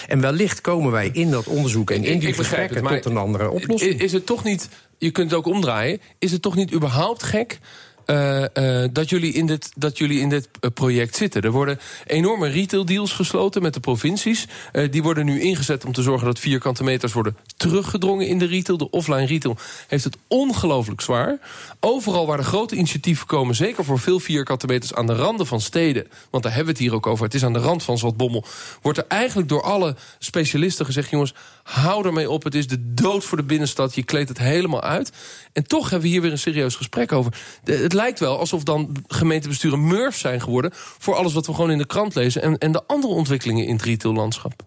en 0.06 0.20
wellicht 0.20 0.60
komen 0.60 0.92
wij 0.92 1.10
in 1.12 1.30
dat 1.30 1.46
onderzoek 1.46 1.90
en 1.90 2.04
in 2.04 2.18
die 2.18 2.28
ik 2.28 2.34
gesprekken 2.34 2.86
het, 2.86 3.02
tot 3.02 3.12
een 3.12 3.18
andere 3.18 3.50
oplossing. 3.50 4.00
Is 4.00 4.12
het 4.12 4.26
toch 4.26 4.44
niet, 4.44 4.68
je 4.98 5.10
kunt 5.10 5.30
het 5.30 5.38
ook 5.38 5.46
omdraaien, 5.46 6.00
is 6.18 6.32
het 6.32 6.42
toch 6.42 6.54
niet 6.54 6.72
überhaupt 6.72 7.22
gek 7.22 7.58
uh, 8.06 8.44
uh, 8.54 8.88
dat, 8.92 9.08
jullie 9.08 9.32
in 9.32 9.46
dit, 9.46 9.70
dat 9.76 9.98
jullie 9.98 10.20
in 10.20 10.28
dit 10.28 10.48
uh, 10.60 10.70
project 10.74 11.16
zitten. 11.16 11.42
Er 11.42 11.50
worden 11.50 11.78
enorme 12.06 12.48
retail 12.48 12.84
deals 12.84 13.12
gesloten 13.12 13.62
met 13.62 13.74
de 13.74 13.80
provincies. 13.80 14.46
die 14.90 15.02
worden 15.02 15.24
nu 15.24 15.40
ingezet 15.40 15.84
om 15.84 15.92
te 15.92 16.02
zorgen 16.02 16.26
dat 16.26 16.38
vierkante 16.38 16.84
meters 16.84 17.12
worden 17.12 17.36
teruggedrongen 17.56 18.26
in 18.26 18.38
de 18.38 18.46
retail. 18.46 18.78
De 18.78 18.90
offline 18.90 19.26
retail 19.26 19.56
heeft 19.88 20.04
het 20.04 20.16
ongelooflijk 20.28 21.00
zwaar. 21.00 21.38
Overal 21.80 22.26
waar 22.26 22.36
de 22.36 22.42
grote 22.42 22.76
initiatieven 22.76 23.26
komen, 23.26 23.54
zeker 23.54 23.84
voor 23.84 23.98
veel 23.98 24.20
vierkante 24.20 24.66
meters 24.66 24.94
aan 24.94 25.06
de 25.06 25.14
randen 25.14 25.46
van 25.46 25.60
steden, 25.60 26.06
want 26.30 26.42
daar 26.42 26.54
hebben 26.54 26.74
we 26.74 26.80
het 26.80 26.88
hier 26.88 26.98
ook 26.98 27.06
over, 27.06 27.24
het 27.24 27.34
is 27.34 27.44
aan 27.44 27.52
de 27.52 27.58
rand 27.58 27.82
van 27.82 27.98
Zaltbommel, 27.98 28.44
wordt 28.82 28.98
er 28.98 29.04
eigenlijk 29.08 29.48
door 29.48 29.62
alle 29.62 29.96
specialisten 30.18 30.86
gezegd: 30.86 31.10
jongens, 31.10 31.34
hou 31.62 32.06
ermee 32.06 32.30
op, 32.30 32.44
het 32.44 32.54
is 32.54 32.66
de 32.66 32.94
dood 32.94 33.24
voor 33.24 33.36
de 33.36 33.44
binnenstad, 33.44 33.94
je 33.94 34.02
kleedt 34.02 34.28
het 34.28 34.38
helemaal 34.38 34.82
uit. 34.82 35.12
En 35.52 35.66
toch 35.66 35.90
hebben 35.90 36.08
we 36.08 36.08
hier 36.08 36.22
weer 36.22 36.30
een 36.30 36.38
serieus 36.38 36.74
gesprek 36.74 37.12
over. 37.12 37.32
Lijkt 37.94 38.18
wel 38.18 38.38
alsof 38.38 38.62
dan 38.62 38.96
gemeentebesturen 39.08 39.86
murf 39.86 40.16
zijn 40.16 40.40
geworden... 40.40 40.70
voor 40.74 41.14
alles 41.14 41.32
wat 41.32 41.46
we 41.46 41.54
gewoon 41.54 41.70
in 41.70 41.78
de 41.78 41.86
krant 41.86 42.14
lezen... 42.14 42.42
en, 42.42 42.58
en 42.58 42.72
de 42.72 42.86
andere 42.86 43.12
ontwikkelingen 43.12 43.66
in 43.66 43.74
het 43.74 43.84
retaillandschap. 43.84 44.62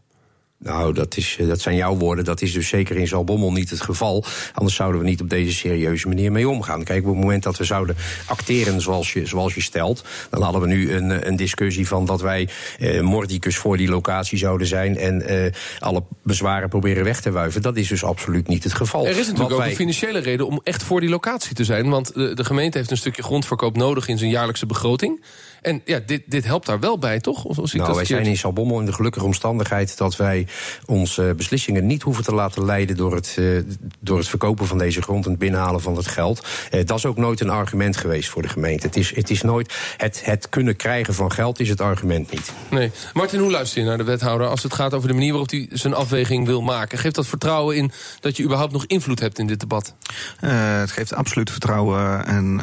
Nou, 0.59 0.93
dat, 0.93 1.17
is, 1.17 1.37
eh, 1.39 1.47
dat 1.47 1.61
zijn 1.61 1.75
jouw 1.75 1.95
woorden. 1.95 2.25
Dat 2.25 2.41
is 2.41 2.53
dus 2.53 2.67
zeker 2.67 2.97
in 2.97 3.07
Zalbommel 3.07 3.51
niet 3.51 3.69
het 3.69 3.81
geval. 3.81 4.25
Anders 4.53 4.75
zouden 4.75 5.01
we 5.01 5.07
niet 5.07 5.21
op 5.21 5.29
deze 5.29 5.53
serieuze 5.53 6.07
manier 6.07 6.31
mee 6.31 6.49
omgaan. 6.49 6.83
Kijk, 6.83 6.99
op 7.03 7.09
het 7.09 7.21
moment 7.23 7.43
dat 7.43 7.57
we 7.57 7.63
zouden 7.63 7.95
acteren 8.25 8.81
zoals 8.81 9.13
je, 9.13 9.25
zoals 9.25 9.53
je 9.53 9.61
stelt... 9.61 10.03
dan 10.29 10.41
hadden 10.41 10.61
we 10.61 10.67
nu 10.67 10.93
een, 10.93 11.27
een 11.27 11.35
discussie 11.35 11.87
van 11.87 12.05
dat 12.05 12.21
wij 12.21 12.49
eh, 12.79 13.01
mordicus 13.01 13.57
voor 13.57 13.77
die 13.77 13.89
locatie 13.89 14.37
zouden 14.37 14.67
zijn... 14.67 14.97
en 14.97 15.21
eh, 15.21 15.51
alle 15.79 16.03
bezwaren 16.23 16.69
proberen 16.69 17.03
weg 17.03 17.21
te 17.21 17.31
wuiven. 17.31 17.61
Dat 17.61 17.75
is 17.75 17.87
dus 17.87 18.03
absoluut 18.03 18.47
niet 18.47 18.63
het 18.63 18.73
geval. 18.73 19.05
Er 19.05 19.17
is 19.17 19.27
natuurlijk 19.27 19.55
ook 19.55 19.65
een 19.65 19.75
financiële 19.75 20.19
reden 20.19 20.47
om 20.47 20.59
echt 20.63 20.83
voor 20.83 20.99
die 20.99 21.09
locatie 21.09 21.55
te 21.55 21.63
zijn. 21.63 21.89
Want 21.89 22.13
de, 22.13 22.33
de 22.33 22.45
gemeente 22.45 22.77
heeft 22.77 22.91
een 22.91 22.97
stukje 22.97 23.23
grondverkoop 23.23 23.77
nodig 23.77 24.07
in 24.07 24.17
zijn 24.17 24.29
jaarlijkse 24.29 24.65
begroting... 24.65 25.23
En 25.67 25.81
ja, 25.85 25.99
dit, 26.05 26.21
dit 26.25 26.45
helpt 26.45 26.65
daar 26.65 26.79
wel 26.79 26.97
bij, 26.97 27.19
toch? 27.19 27.43
Of, 27.43 27.57
of 27.57 27.73
nou, 27.73 27.95
wij 27.95 28.05
zijn 28.05 28.25
in 28.25 28.37
Salbommel 28.37 28.79
in 28.79 28.85
de 28.85 28.93
gelukkige 28.93 29.25
omstandigheid... 29.25 29.97
dat 29.97 30.15
wij 30.15 30.47
onze 30.85 31.33
beslissingen 31.37 31.85
niet 31.87 32.01
hoeven 32.01 32.23
te 32.23 32.33
laten 32.33 32.65
leiden... 32.65 32.95
door 32.95 33.15
het, 33.15 33.35
uh, 33.39 33.61
door 33.99 34.17
het 34.17 34.27
verkopen 34.27 34.67
van 34.67 34.77
deze 34.77 35.01
grond 35.01 35.25
en 35.25 35.31
het 35.31 35.39
binnenhalen 35.39 35.81
van 35.81 35.95
het 35.95 36.07
geld. 36.07 36.45
Uh, 36.71 36.85
dat 36.85 36.97
is 36.97 37.05
ook 37.05 37.17
nooit 37.17 37.39
een 37.39 37.49
argument 37.49 37.97
geweest 37.97 38.29
voor 38.29 38.41
de 38.41 38.47
gemeente. 38.47 38.85
Het 38.85 38.95
is, 38.95 39.15
het 39.15 39.29
is 39.29 39.41
nooit... 39.41 39.73
Het, 39.97 40.21
het 40.25 40.49
kunnen 40.49 40.75
krijgen 40.75 41.13
van 41.13 41.31
geld 41.31 41.59
is 41.59 41.69
het 41.69 41.81
argument 41.81 42.31
niet. 42.31 42.51
Nee. 42.69 42.91
Martin, 43.13 43.39
hoe 43.39 43.51
luister 43.51 43.81
je 43.81 43.87
naar 43.87 43.97
de 43.97 44.03
wethouder... 44.03 44.47
als 44.47 44.63
het 44.63 44.73
gaat 44.73 44.93
over 44.93 45.07
de 45.07 45.13
manier 45.13 45.31
waarop 45.31 45.49
hij 45.49 45.67
zijn 45.71 45.93
afweging 45.93 46.45
wil 46.45 46.61
maken? 46.61 46.97
Geeft 46.97 47.15
dat 47.15 47.27
vertrouwen 47.27 47.75
in 47.75 47.91
dat 48.19 48.37
je 48.37 48.43
überhaupt 48.43 48.73
nog 48.73 48.85
invloed 48.85 49.19
hebt 49.19 49.39
in 49.39 49.47
dit 49.47 49.59
debat? 49.59 49.93
Uh, 50.41 50.79
het 50.79 50.91
geeft 50.91 51.13
absoluut 51.13 51.51
vertrouwen. 51.51 52.25
En 52.25 52.59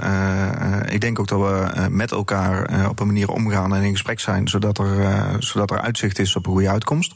ik 0.89 1.01
denk 1.01 1.19
ook 1.19 1.29
dat 1.29 1.41
we 1.41 1.89
met 1.89 2.11
elkaar 2.11 2.93
op 2.95 3.01
een 3.01 3.07
manier 3.13 3.29
omgaan 3.29 3.75
en 3.75 3.83
in 3.83 3.91
gesprek 3.91 4.21
zijn, 4.21 4.49
zodat 4.49 4.79
er, 4.79 5.37
zodat 5.39 5.71
er 5.71 5.81
uitzicht 5.81 6.19
is 6.19 6.37
op 6.37 6.47
een 6.47 6.53
goede 6.53 6.69
uitkomst. 6.69 7.13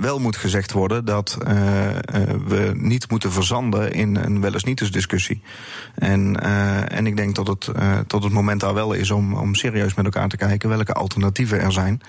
wel 0.00 0.18
moet 0.18 0.36
gezegd 0.36 0.72
worden 0.72 1.04
dat 1.04 1.36
we 2.46 2.70
niet 2.74 3.10
moeten 3.10 3.32
verzanden 3.32 3.92
in 3.92 4.16
een 4.16 4.40
wel 4.40 4.52
eens 4.52 4.64
niet 4.64 4.80
eens 4.80 4.90
discussie. 4.90 5.42
En, 5.94 6.40
en 6.90 7.06
ik 7.06 7.16
denk 7.16 7.34
dat 7.34 7.46
het 7.46 7.68
tot 8.06 8.22
het 8.22 8.32
moment 8.32 8.60
daar 8.60 8.74
wel 8.74 8.92
is 8.92 9.10
om, 9.10 9.34
om 9.34 9.54
serieus 9.54 9.94
met 9.94 10.04
elkaar 10.04 10.28
te 10.28 10.36
kijken 10.36 10.68
welke 10.68 10.92
alternatieven 10.92 11.60
er 11.60 11.72
zijn. 11.72 12.00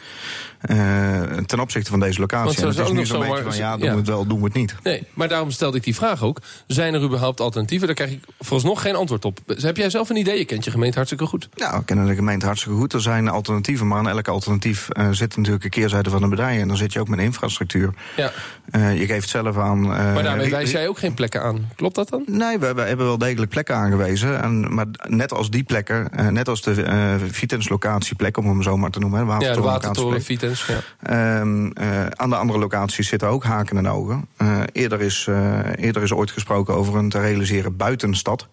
ten 1.46 1.60
opzichte 1.60 1.90
van 1.90 2.00
deze 2.00 2.20
locatie. 2.20 2.62
Want 2.64 2.78
het 2.78 2.88
is 2.88 2.94
nu 2.94 3.06
zo'n 3.06 3.20
beetje 3.20 3.44
van 3.44 3.58
ja, 3.58 3.78
doen 3.78 3.90
we 3.90 3.96
het 3.96 4.08
wel, 4.08 4.26
doen 4.26 4.40
we 4.40 4.46
het 4.46 4.54
niet. 4.54 4.76
Nee, 4.84 5.08
maar 5.14 5.28
daarom 5.28 5.52
stelde 5.52 5.78
ik 5.78 5.84
die 5.84 5.96
vraag 5.96 6.24
ook. 6.24 6.42
Zijn 6.68 6.94
er 6.94 7.02
überhaupt 7.02 7.40
alternatieven? 7.40 7.88
Daar 7.88 7.96
krijg 7.96 8.12
ik 8.12 8.24
vooralsnog 8.40 8.82
geen 8.82 8.96
antwoord 8.96 9.26
op. 9.26 9.40
Heb 9.48 9.78
jij 9.78 9.90
zelf 9.90 10.10
een 10.10 10.16
idee? 10.16 10.38
Je 10.38 10.46
kent 10.46 10.64
je 10.64 10.72
gemeente 10.72 10.96
hartstikke 10.96 11.26
goed. 11.26 11.50
Nou, 11.56 11.78
we 11.78 11.86
kennen 11.86 12.06
de 12.06 12.16
gemeente 12.18 12.46
hartstikke 12.46 12.78
goed. 12.78 12.94
Er 12.94 13.02
zijn 13.02 13.28
alternatieven, 13.28 13.88
maar 13.88 13.98
aan 13.98 14.10
elk 14.10 14.28
alternatief 14.28 14.88
uh, 14.90 15.08
zit 15.12 15.38
natuurlijk 15.38 15.64
een 15.64 15.70
keerzijde 15.70 16.10
van 16.10 16.22
de 16.22 16.28
medaille. 16.28 16.60
En 16.60 16.68
dan 16.68 16.78
zit 16.78 16.94
je 16.94 17.00
ook 17.00 17.08
met 17.08 17.20
infrastructuur. 17.20 17.94
Ja. 18.16 18.32
Uh, 18.76 19.00
je 19.00 19.06
geeft 19.06 19.30
zelf 19.30 19.58
aan. 19.58 19.84
Uh, 19.84 19.90
maar 20.14 20.24
daarmee 20.24 20.50
wijs 20.50 20.72
jij 20.72 20.88
ook 20.88 21.00
geen 21.00 21.14
plekken 21.14 21.42
aan. 21.42 21.70
Klopt 21.76 21.96
dat 21.96 22.10
dan? 22.10 22.24
Nee, 22.26 22.60
we, 22.60 22.74
we 22.74 22.82
hebben 22.82 23.06
wel 23.06 23.18
degelijk 23.18 23.52
plekken 23.52 23.76
aangewezen. 23.76 24.42
En, 24.42 24.74
maar 24.74 24.86
net 25.08 25.34
als 25.34 25.50
die 25.50 25.64
plekken, 25.64 26.34
net 26.34 26.48
als 26.48 26.62
de 26.62 27.18
Vitens 27.32 27.70
locatieplek, 27.70 28.38
om 28.38 28.48
hem 28.48 28.64
zo 28.64 28.78
maar 28.78 28.90
te 28.90 29.00
noemen. 29.00 29.40
ja, 29.40 29.54
de 29.54 29.62
watertoren 29.62 30.24
Vitens. 30.24 30.66
Ja. 30.66 30.80
Ehm, 31.02 31.70
aan 32.10 32.30
de 32.30 32.36
andere 32.36 32.60
locaties 32.60 33.08
zitten 33.08 33.28
ook 33.28 33.44
haken 33.44 33.78
en 33.78 33.90
ogen. 33.90 34.28
eerder, 34.72 35.02
is, 35.02 35.28
eerder 35.76 36.04
is 36.04 36.14
ooit 36.14 36.32
gesproken 36.32 36.76
over 36.76 36.96
een 36.96 37.10
te 37.10 37.20
realiseren 37.20 37.78
buitenstad. 37.78 38.48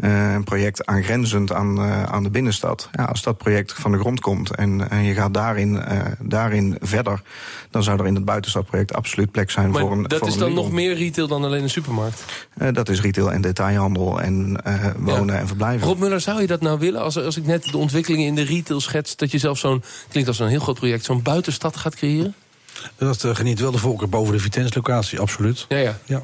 Uh, 0.00 0.32
een 0.32 0.44
project 0.44 0.86
aangrenzend 0.86 1.52
aan, 1.52 1.78
uh, 1.78 2.02
aan 2.02 2.22
de 2.22 2.30
binnenstad. 2.30 2.88
Ja, 2.92 3.04
als 3.04 3.22
dat 3.22 3.38
project 3.38 3.72
van 3.72 3.92
de 3.92 3.98
grond 3.98 4.20
komt 4.20 4.54
en, 4.54 4.90
en 4.90 5.02
je 5.02 5.14
gaat 5.14 5.34
daarin, 5.34 5.74
uh, 5.74 6.00
daarin 6.18 6.76
verder, 6.80 7.22
dan 7.70 7.82
zou 7.82 7.98
er 8.00 8.06
in 8.06 8.14
het 8.14 8.24
buitenstadproject 8.24 8.94
absoluut 8.94 9.30
plek 9.30 9.50
zijn 9.50 9.70
maar 9.70 9.80
voor 9.80 9.92
een. 9.92 10.02
Dat 10.02 10.18
voor 10.18 10.28
is 10.28 10.34
een 10.34 10.40
dan 10.40 10.54
nog 10.54 10.72
meer 10.72 10.94
retail 10.94 11.28
dan 11.28 11.44
alleen 11.44 11.62
een 11.62 11.70
supermarkt? 11.70 12.24
dat 12.72 12.88
is 12.88 13.00
retail 13.00 13.32
en 13.32 13.40
detailhandel 13.40 14.20
en 14.20 14.62
wonen 14.96 15.34
Ja. 15.34 15.40
en 15.40 15.46
verblijven. 15.46 15.86
Rob 15.86 15.98
Muller, 15.98 16.20
zou 16.20 16.40
je 16.40 16.46
dat 16.46 16.60
nou 16.60 16.78
willen? 16.78 17.00
Als, 17.00 17.18
als 17.18 17.36
ik 17.36 17.46
net 17.46 17.64
de 17.64 17.76
ontwikkelingen 17.76 18.26
in 18.26 18.34
de 18.34 18.42
retail 18.42 18.80
schets, 18.80 19.16
dat 19.16 19.30
je 19.30 19.38
zelf 19.38 19.58
zo'n, 19.58 19.82
klinkt 20.08 20.28
als 20.28 20.38
een 20.38 20.48
heel 20.48 20.60
groot 20.60 20.78
project, 20.78 21.04
zo'n 21.04 21.22
buitenstad 21.22 21.76
gaat 21.76 21.94
creëren? 21.94 22.34
Dat 22.96 23.24
eh, 23.24 23.34
geniet 23.34 23.60
wel 23.60 23.70
de 23.70 23.78
voorkeur 23.78 24.08
boven 24.08 24.32
de 24.32 24.40
Vitens-locatie, 24.40 25.20
absoluut. 25.20 25.66
Ja, 25.68 25.76
ja. 25.76 25.98
Ja. 26.04 26.22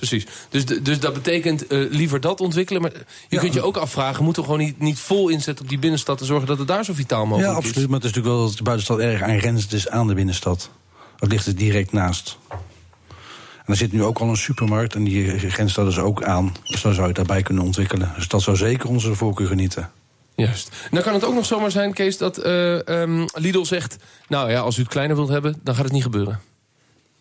Precies. 0.00 0.26
Dus, 0.48 0.64
dus 0.64 1.00
dat 1.00 1.12
betekent 1.12 1.66
eh, 1.66 1.78
liever 1.90 2.20
dat 2.20 2.40
ontwikkelen. 2.40 2.82
Maar 2.82 2.92
je 2.92 3.04
Ja. 3.28 3.40
kunt 3.40 3.54
je 3.54 3.62
ook 3.62 3.76
afvragen, 3.76 4.24
moeten 4.24 4.42
we 4.42 4.48
gewoon 4.48 4.64
niet, 4.64 4.78
niet 4.80 4.98
vol 4.98 5.28
inzetten 5.28 5.64
op 5.64 5.70
die 5.70 5.78
binnenstad... 5.78 6.20
en 6.20 6.26
zorgen 6.26 6.46
dat 6.46 6.58
het 6.58 6.68
daar 6.68 6.84
zo 6.84 6.92
vitaal 6.92 7.26
mogelijk 7.26 7.50
Ja, 7.52 7.56
absoluut. 7.56 7.88
Maar 7.88 8.00
het 8.00 8.04
is 8.08 8.10
natuurlijk 8.14 8.36
wel 8.36 8.46
dat 8.46 8.56
de 8.56 8.62
buitenstad 8.62 8.98
erg 8.98 9.22
aangrenzend 9.22 9.72
is 9.72 9.88
aan 9.88 10.06
de 10.06 10.14
binnenstad. 10.14 10.70
Dat 11.16 11.30
ligt 11.30 11.46
er 11.46 11.56
direct 11.56 11.92
naast. 11.92 12.38
En 12.48 13.66
er 13.66 13.76
zit 13.76 13.92
nu 13.92 14.02
ook 14.04 14.18
al 14.18 14.28
een 14.28 14.36
supermarkt 14.36 14.94
en 14.94 15.04
die 15.04 15.38
grenst 15.50 15.76
daar 15.76 15.84
dus 15.84 15.98
ook 15.98 16.22
aan. 16.22 16.54
Dus 16.64 16.82
dan 16.82 16.92
zou 16.92 17.00
je 17.00 17.06
het 17.06 17.16
daarbij 17.16 17.42
kunnen 17.42 17.64
ontwikkelen. 17.64 18.12
Dus 18.16 18.28
dat 18.28 18.42
zou 18.42 18.56
zeker 18.56 18.88
onze 18.88 19.14
voorkeur 19.14 19.46
genieten. 19.46 19.90
is. 20.36 20.44
Juist. 20.44 20.70
Nou 20.90 21.04
kan 21.04 21.14
het 21.14 21.24
ook 21.24 21.34
nog 21.34 21.46
zomaar 21.46 21.70
zijn, 21.70 21.92
Kees, 21.92 22.18
dat 22.18 22.38
eh, 22.38 22.88
ehm, 22.88 23.26
Lidl 23.34 23.62
zegt... 23.62 23.96
nou 24.28 24.50
ja, 24.50 24.60
als 24.60 24.76
u 24.76 24.80
het 24.80 24.90
kleiner 24.90 25.16
wilt 25.16 25.28
hebben, 25.28 25.60
dan 25.62 25.74
gaat 25.74 25.84
het 25.84 25.92
niet 25.92 26.02
gebeuren. 26.02 26.40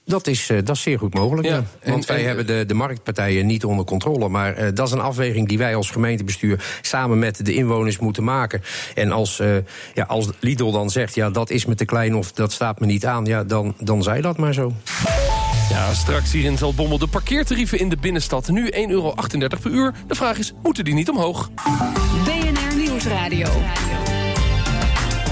Dat 0.09 0.27
is, 0.27 0.49
eh, 0.49 0.57
dat 0.63 0.75
is 0.75 0.81
zeer 0.81 0.97
goed 0.99 1.13
mogelijk. 1.13 1.47
Ja, 1.47 1.53
Ja. 1.55 1.63
en- 1.79 1.91
Want 1.91 2.05
wij 2.05 2.19
en- 2.19 2.25
hebben 2.25 2.45
de, 2.47 2.63
de 2.67 2.73
marktpartijen 2.73 3.45
niet 3.45 3.65
onder 3.65 3.85
controle. 3.85 4.29
Maar 4.29 4.53
eh, 4.53 4.67
dat 4.73 4.87
is 4.87 4.93
een 4.93 4.99
afweging 4.99 5.47
die 5.47 5.57
wij 5.57 5.75
als 5.75 5.89
gemeentebestuur 5.91 6.63
samen 6.81 7.19
met 7.19 7.45
de 7.45 7.53
inwoners 7.53 7.99
moeten 7.99 8.23
maken. 8.23 8.61
En 8.95 9.11
als, 9.11 9.39
eh, 9.39 9.47
ja, 9.93 10.03
als 10.07 10.27
Lidl 10.39 10.71
dan 10.71 10.89
zegt, 10.89 11.15
ja, 11.15 11.29
dat 11.29 11.49
is 11.49 11.65
me 11.65 11.75
te 11.75 11.85
klein 11.85 12.15
of 12.15 12.31
dat 12.31 12.51
staat 12.51 12.79
me 12.79 12.85
niet 12.85 13.05
aan, 13.05 13.25
ja, 13.25 13.43
dan, 13.43 13.75
dan 13.79 14.03
zij 14.03 14.21
dat 14.21 14.37
maar 14.37 14.53
zo. 14.53 14.73
Ja, 15.69 15.93
straks 15.93 16.31
hier 16.31 16.45
in 16.45 16.57
Zaltbommel 16.57 16.97
de 16.97 17.07
parkeertarieven 17.07 17.79
in 17.79 17.89
de 17.89 17.97
binnenstad. 17.97 18.47
Nu 18.47 18.67
1,38 18.69 18.89
euro 18.89 19.13
per 19.61 19.71
uur. 19.71 19.93
De 20.07 20.15
vraag 20.15 20.37
is, 20.37 20.53
moeten 20.63 20.83
die 20.83 20.93
niet 20.93 21.09
omhoog? 21.09 21.49
BNR 22.23 22.77
Nieuwsradio. 22.77 23.47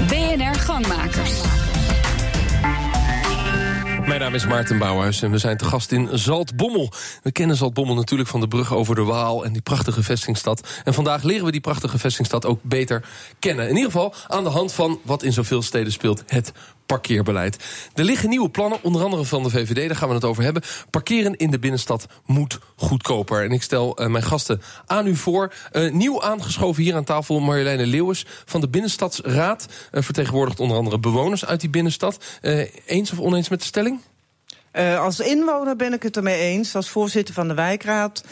BNR 0.08 0.56
Gangmakers. 0.60 1.32
Mijn 4.08 4.20
naam 4.20 4.34
is 4.34 4.46
Maarten 4.46 4.78
Bouwhuis 4.78 5.22
en 5.22 5.32
we 5.32 5.38
zijn 5.38 5.58
te 5.58 5.66
gast 5.66 5.92
in 5.92 6.10
Zaltbommel. 6.12 6.92
We 7.24 7.32
kennen 7.32 7.56
Zaltbommel 7.56 7.96
natuurlijk 7.96 8.30
van 8.30 8.40
de 8.40 8.48
brug 8.48 8.74
over 8.74 8.96
de 8.96 9.04
Waal 9.04 9.46
en 9.46 9.54
die 9.54 9.62
prachtige 9.62 10.04
vestingstad. 10.04 10.82
En 10.84 10.94
vandaag 10.94 11.24
leren 11.24 11.46
we 11.46 11.52
die 11.52 11.62
prachtige 11.62 11.98
vestingstad 11.98 12.46
ook 12.46 12.60
beter 12.64 13.06
kennen. 13.40 13.70
In 13.70 13.76
ieder 13.76 13.92
geval 13.92 14.14
aan 14.28 14.44
de 14.44 14.50
hand 14.50 14.74
van 14.74 15.00
wat 15.04 15.24
in 15.24 15.34
zoveel 15.34 15.62
steden 15.62 15.92
speelt, 15.92 16.24
het 16.28 16.52
parkeerbeleid. 16.88 17.58
Er 17.94 18.04
liggen 18.04 18.30
nieuwe 18.30 18.50
plannen, 18.50 18.80
onder 18.82 19.04
andere 19.04 19.26
van 19.26 19.44
de 19.44 19.50
VVD, 19.50 19.88
daar 19.88 19.96
gaan 19.96 20.08
we 20.08 20.14
het 20.14 20.24
over 20.24 20.44
hebben. 20.44 20.62
Parkeren 20.90 21.36
in 21.36 21.52
de 21.52 21.60
binnenstad 21.60 22.06
moet 22.26 22.60
goedkoper. 22.76 23.44
En 23.44 23.52
ik 23.52 23.62
stel 23.62 23.98
eh, 23.98 24.08
mijn 24.08 24.24
gasten 24.24 24.62
aan 24.86 25.08
u 25.08 25.16
voor. 25.16 25.54
Eh, 25.72 25.92
nieuw 25.92 26.22
aangeschoven 26.22 26.84
hier 26.84 26.96
aan 26.96 27.04
tafel 27.04 27.40
Marjoleine 27.40 27.86
Leeuwens 27.86 28.26
van 28.46 28.62
de 28.62 28.70
Binnenstadsraad. 28.70 29.68
Eh, 29.92 30.02
vertegenwoordigt 30.02 30.60
onder 30.60 30.78
andere 30.78 31.00
bewoners 31.00 31.46
uit 31.46 31.60
die 31.60 31.70
binnenstad. 31.70 32.24
Eens 32.86 33.12
of 33.12 33.20
oneens 33.20 33.50
met 33.50 33.60
de 33.60 33.66
stelling? 33.66 34.02
Als 35.00 35.20
inwoner 35.20 35.76
ben 35.76 35.94
ik 35.94 36.04
het 36.04 36.18
ermee 36.18 36.40
eens. 36.40 36.76
Als 36.76 36.90
voorzitter 36.90 37.34
van 37.34 37.48
de 37.48 37.54
wijkraad 37.54 38.24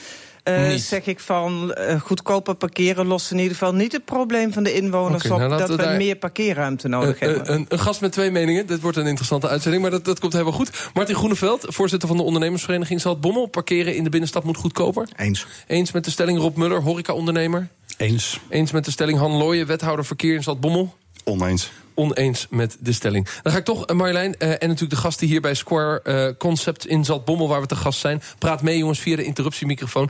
eh, 0.46 0.68
Niet. 0.68 0.82
zeg 0.82 1.06
ik 1.06 1.20
van 1.20 1.74
eh, 1.74 2.02
goedkoper 2.02 2.56
parkeren 2.56 3.06
lost 3.08 3.32
in 3.32 3.38
ieder 3.38 3.52
geval 3.54 3.74
niet 3.74 3.92
het 3.92 4.06
probleem 4.06 4.54
van 4.54 4.64
de 4.64 4.74
inwoners 4.74 5.25
op 5.30 5.38
nou, 5.38 5.50
dat 5.58 5.70
we 5.70 5.75
we 5.75 5.82
daar- 5.84 5.98
meer 5.98 6.16
parkeerruimte 6.16 6.88
nodig 6.88 7.18
Eh, 7.20 7.30
eh, 7.30 7.36
hebben. 7.36 7.54
een, 7.54 7.66
een 7.70 7.80
gast 7.80 8.02
met 8.02 8.12
twee 8.12 8.32
meningen. 8.32 8.68
Dit 8.68 8.82
wordt 8.82 8.98
een 8.98 9.06
interessante 9.08 9.48
uitzending, 9.48 9.82
maar 9.84 9.92
dat, 9.92 10.06
dat 10.06 10.20
komt 10.20 10.34
helemaal 10.34 10.54
goed. 10.54 10.90
Martin 10.94 11.16
Groeneveld, 11.16 11.66
voorzitter 11.68 12.08
van 12.08 12.18
de 12.18 12.24
ondernemersvereniging 12.24 13.02
Zaltbommel. 13.02 13.46
Parkeren 13.46 13.96
in 13.96 14.04
de 14.04 14.10
binnenstad 14.10 14.44
moet 14.44 14.58
goedkoper. 14.58 15.08
Eens. 15.16 15.46
Eens 15.68 15.92
met 15.92 16.04
de 16.06 16.12
stelling 16.12 16.40
Rob 16.40 16.58
Muller, 16.58 16.82
horeca-ondernemer. 16.82 17.68
Eens. 17.98 18.40
Eens 18.50 18.72
met 18.72 18.86
de 18.86 18.92
stelling 18.92 19.18
Han 19.18 19.32
Looyen, 19.32 19.68
wethouder 19.68 20.06
verkeer 20.06 20.36
in 20.36 20.44
Zaltbommel. 20.44 20.96
Oneens. 21.25 21.72
Oneens 21.94 22.48
met 22.50 22.77
de 22.79 22.91
stelling. 22.91 23.27
Dan 23.41 23.51
ga 23.51 23.58
ik 23.58 23.65
toch, 23.65 23.86
eh, 23.86 23.96
Marjolein, 23.96 24.38
eh, 24.38 24.50
en 24.50 24.58
natuurlijk 24.62 24.89
de 24.89 24.96
gasten 24.96 25.27
hier 25.27 25.41
bij 25.41 25.53
Square 25.53 26.01
eh, 26.01 26.38
Concept 26.38 26.86
in 26.88 27.05
Zaltbommel, 27.05 27.48
waar 27.48 27.62
we 27.62 27.67
te 27.67 27.75
gast 27.75 28.00
zijn. 28.00 28.22
Praat 28.39 28.62
mee, 28.62 28.77
jongens, 28.77 29.00
via 29.00 29.15
de 29.15 29.24
interruptiemicrofoon. 29.24 30.10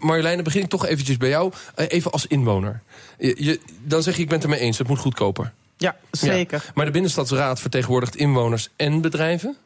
Marjolein, 0.00 0.34
dan 0.34 0.44
begin 0.44 0.62
ik 0.62 0.68
toch 0.68 0.86
eventjes 0.86 1.16
bij 1.16 1.28
jou. 1.28 1.52
Even 1.76 2.10
als 2.10 2.26
inwoner. 2.26 2.80
Je, 3.18 3.34
je- 3.38 3.60
dan 3.84 4.02
zeg 4.02 4.16
je, 4.16 4.22
ik 4.22 4.28
ben 4.28 4.36
het 4.36 4.44
ermee 4.44 4.60
eens, 4.60 4.78
het 4.78 4.88
moet 4.88 4.98
goedkoper. 4.98 5.52
ja, 5.76 5.96
zeker. 6.10 6.62
Ja. 6.66 6.72
Maar 6.74 6.84
de 6.84 6.90
Binnenstadsraad 6.90 7.60
vertegenwoordigt 7.60 8.16
inwoners 8.16 8.68
en 8.76 9.00
bedrijven. 9.00 9.56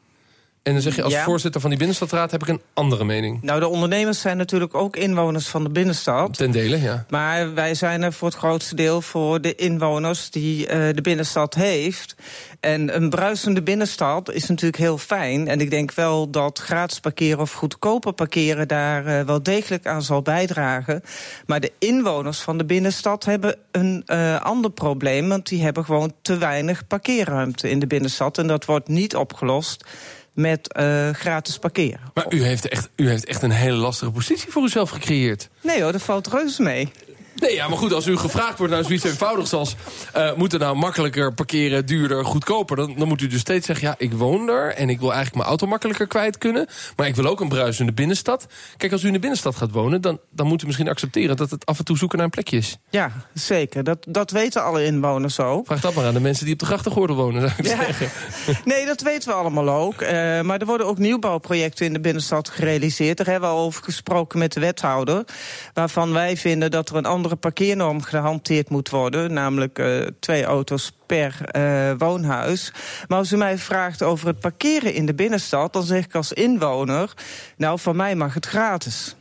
En 0.63 0.73
dan 0.73 0.83
zeg 0.83 0.97
je, 0.97 1.03
als 1.03 1.13
Ja. 1.13 1.25
voorzitter 1.25 1.61
van 1.61 1.71
die 1.71 1.79
Binnenstadsraad 1.79 2.31
heb 2.31 2.43
ik 2.43 2.49
een 2.49 2.61
andere 2.75 3.05
mening. 3.05 3.43
Nou, 3.43 3.61
de 3.61 3.69
ondernemers 3.69 4.21
zijn 4.21 4.37
natuurlijk 4.37 4.75
ook 4.75 4.97
inwoners 4.97 5.49
van 5.49 5.65
de 5.65 5.71
binnenstad. 5.71 6.37
Ten 6.37 6.51
dele, 6.51 6.81
ja. 6.81 7.05
Maar 7.09 7.55
wij 7.55 7.75
zijn 7.75 8.03
er 8.03 8.13
voor 8.13 8.29
het 8.29 8.37
grootste 8.37 8.75
deel 8.75 9.01
voor 9.03 9.41
de 9.41 9.55
inwoners 9.55 10.31
die 10.31 10.67
eh, 10.67 10.95
de 10.95 11.03
binnenstad 11.03 11.55
heeft. 11.55 12.15
En 12.61 12.97
een 12.97 13.11
bruisende 13.11 13.63
binnenstad 13.63 14.33
is 14.33 14.49
natuurlijk 14.49 14.83
heel 14.83 14.99
fijn. 14.99 15.49
En 15.49 15.61
ik 15.61 15.71
denk 15.71 15.93
wel 15.93 16.31
dat 16.31 16.59
gratis 16.59 17.01
parkeren 17.01 17.41
of 17.41 17.53
goedkoper 17.53 18.13
parkeren 18.13 18.69
daar 18.69 19.07
eh, 19.07 19.25
wel 19.25 19.43
degelijk 19.43 19.87
aan 19.87 20.03
zal 20.03 20.23
bijdragen. 20.23 21.03
Maar 21.47 21.61
de 21.61 21.73
inwoners 21.79 22.39
van 22.41 22.59
de 22.59 22.65
binnenstad 22.65 23.25
hebben 23.25 23.57
een 23.71 24.03
eh, 24.07 24.41
ander 24.41 24.71
probleem. 24.71 25.29
Want 25.29 25.49
die 25.49 25.63
hebben 25.63 25.85
gewoon 25.85 26.13
te 26.23 26.39
weinig 26.39 26.87
parkeerruimte 26.87 27.71
in 27.71 27.79
de 27.79 27.87
binnenstad. 27.87 28.39
En 28.39 28.47
dat 28.47 28.65
wordt 28.65 28.89
niet 28.89 29.17
opgelost 29.17 29.85
met 30.33 30.73
eh, 30.73 31.11
gratis 31.11 31.59
parkeren. 31.59 32.01
Maar 32.15 32.27
u 32.29 32.43
heeft, 32.43 32.69
echt, 32.69 32.91
u 32.97 33.09
heeft 33.09 33.25
echt 33.25 33.43
een 33.43 33.51
hele 33.51 33.77
lastige 33.77 34.11
positie 34.11 34.51
voor 34.51 34.63
uzelf 34.65 34.91
gecreëerd. 34.91 35.49
Nee 35.61 35.83
hoor, 35.83 35.93
dat 35.93 36.03
valt 36.03 36.27
reuze 36.27 36.63
mee. 36.63 36.93
Nee, 37.35 37.55
ja, 37.55 37.69
maar 37.69 37.79
goed, 37.79 37.93
als 37.93 38.07
u 38.07 38.17
gevraagd 38.17 38.59
wordt 38.59 38.73
naar 38.73 38.85
zoiets 38.85 39.05
eenvoudigs 39.05 39.53
als... 39.53 39.77
eh 40.13 40.33
moet 40.35 40.53
er 40.53 40.59
nou 40.59 40.77
makkelijker 40.77 41.35
parkeren, 41.35 41.87
duurder, 41.87 42.25
goedkoper... 42.25 42.77
Dan, 42.77 42.95
dan 42.97 43.09
moet 43.09 43.21
u 43.21 43.27
dus 43.27 43.41
steeds 43.41 43.67
zeggen, 43.67 43.87
ja, 43.89 43.95
ik 43.99 44.13
woon 44.13 44.49
er... 44.49 44.75
en 44.75 44.89
ik 44.89 44.99
wil 44.99 45.09
eigenlijk 45.09 45.37
mijn 45.37 45.49
auto 45.49 45.67
makkelijker 45.67 46.07
kwijt 46.07 46.39
kunnen... 46.39 46.67
maar 46.97 47.07
ik 47.07 47.17
wil 47.17 47.27
ook 47.27 47.41
een 47.41 47.49
bruisende 47.49 47.93
binnenstad. 47.93 48.47
Kijk, 48.77 48.93
als 48.93 49.03
u 49.03 49.07
in 49.07 49.13
de 49.13 49.19
binnenstad 49.19 49.57
gaat 49.57 49.71
wonen... 49.71 50.01
dan, 50.01 50.19
dan 50.31 50.47
moet 50.47 50.63
u 50.63 50.67
misschien 50.67 50.89
accepteren 50.89 51.37
dat 51.37 51.51
het 51.51 51.67
af 51.67 51.79
en 51.79 51.85
toe 51.85 51.97
zoeken 51.99 52.17
naar 52.17 52.27
een 52.27 52.33
plekje 52.33 52.57
is. 52.57 52.77
Ja, 52.91 53.13
zeker. 53.35 53.85
Dat, 53.85 54.07
dat 54.09 54.31
weten 54.31 54.65
alle 54.65 54.85
inwoners 54.85 55.35
zo. 55.35 55.63
Vraag 55.65 55.81
dat 55.81 55.95
maar 55.95 56.05
aan 56.07 56.15
de 56.15 56.21
mensen 56.21 56.45
die 56.45 56.55
op 56.55 56.61
de 56.61 56.67
grachtengordel 56.67 57.17
wonen, 57.17 57.41
zou 57.41 57.53
ik 57.59 57.67
Ja. 57.67 57.77
zeggen. 57.85 58.09
Nee, 58.65 58.87
dat 58.87 59.01
weten 59.01 59.29
we 59.29 59.35
allemaal 59.35 59.69
ook. 59.69 60.01
Eh, 60.01 60.41
maar 60.41 60.59
er 60.61 60.67
worden 60.67 60.87
ook 60.87 60.99
nieuwbouwprojecten 60.99 61.87
in 61.87 61.93
de 61.93 62.01
binnenstad 62.01 62.49
gerealiseerd. 62.49 63.17
Daar 63.17 63.27
hebben 63.27 63.49
we 63.51 63.55
al 63.57 63.65
over 63.65 63.83
gesproken 63.85 64.39
met 64.39 64.53
de 64.53 64.61
wethouder. 64.61 65.25
Waarvan 65.75 66.13
wij 66.13 66.37
vinden 66.37 66.71
dat 66.71 66.89
er 66.89 66.97
een 66.97 67.07
andere 67.23 67.41
parkeernorm 67.41 68.03
gehanteerd 68.03 68.69
moet 68.69 68.91
worden. 68.91 69.33
Namelijk 69.33 69.79
eh, 69.79 70.07
twee 70.21 70.45
auto's 70.45 70.93
per 71.07 71.45
eh, 71.45 71.93
woonhuis. 71.99 72.73
Maar 73.09 73.19
als 73.19 73.33
u 73.33 73.37
mij 73.37 73.59
vraagt 73.59 74.03
over 74.03 74.27
het 74.27 74.41
parkeren 74.41 74.95
in 74.95 75.07
de 75.07 75.15
binnenstad... 75.15 75.73
dan 75.73 75.83
zeg 75.83 76.05
ik 76.05 76.15
als 76.15 76.33
inwoner, 76.33 77.13
nou, 77.57 77.79
van 77.79 77.97
mij 77.97 78.15
mag 78.15 78.35
het 78.35 78.47
gratis. 78.47 79.17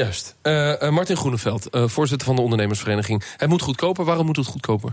Juist. 0.00 0.36
Uh, 0.42 0.82
uh, 0.82 0.90
Martin 0.90 1.16
Groeneveld, 1.16 1.68
uh, 1.70 1.88
voorzitter 1.88 2.26
van 2.26 2.36
de 2.36 2.42
ondernemersvereniging. 2.42 3.24
Het 3.36 3.48
moet 3.48 3.62
goedkoper. 3.62 4.04
Waarom 4.04 4.26
moet 4.26 4.36
het 4.36 4.46
goedkoper? 4.46 4.92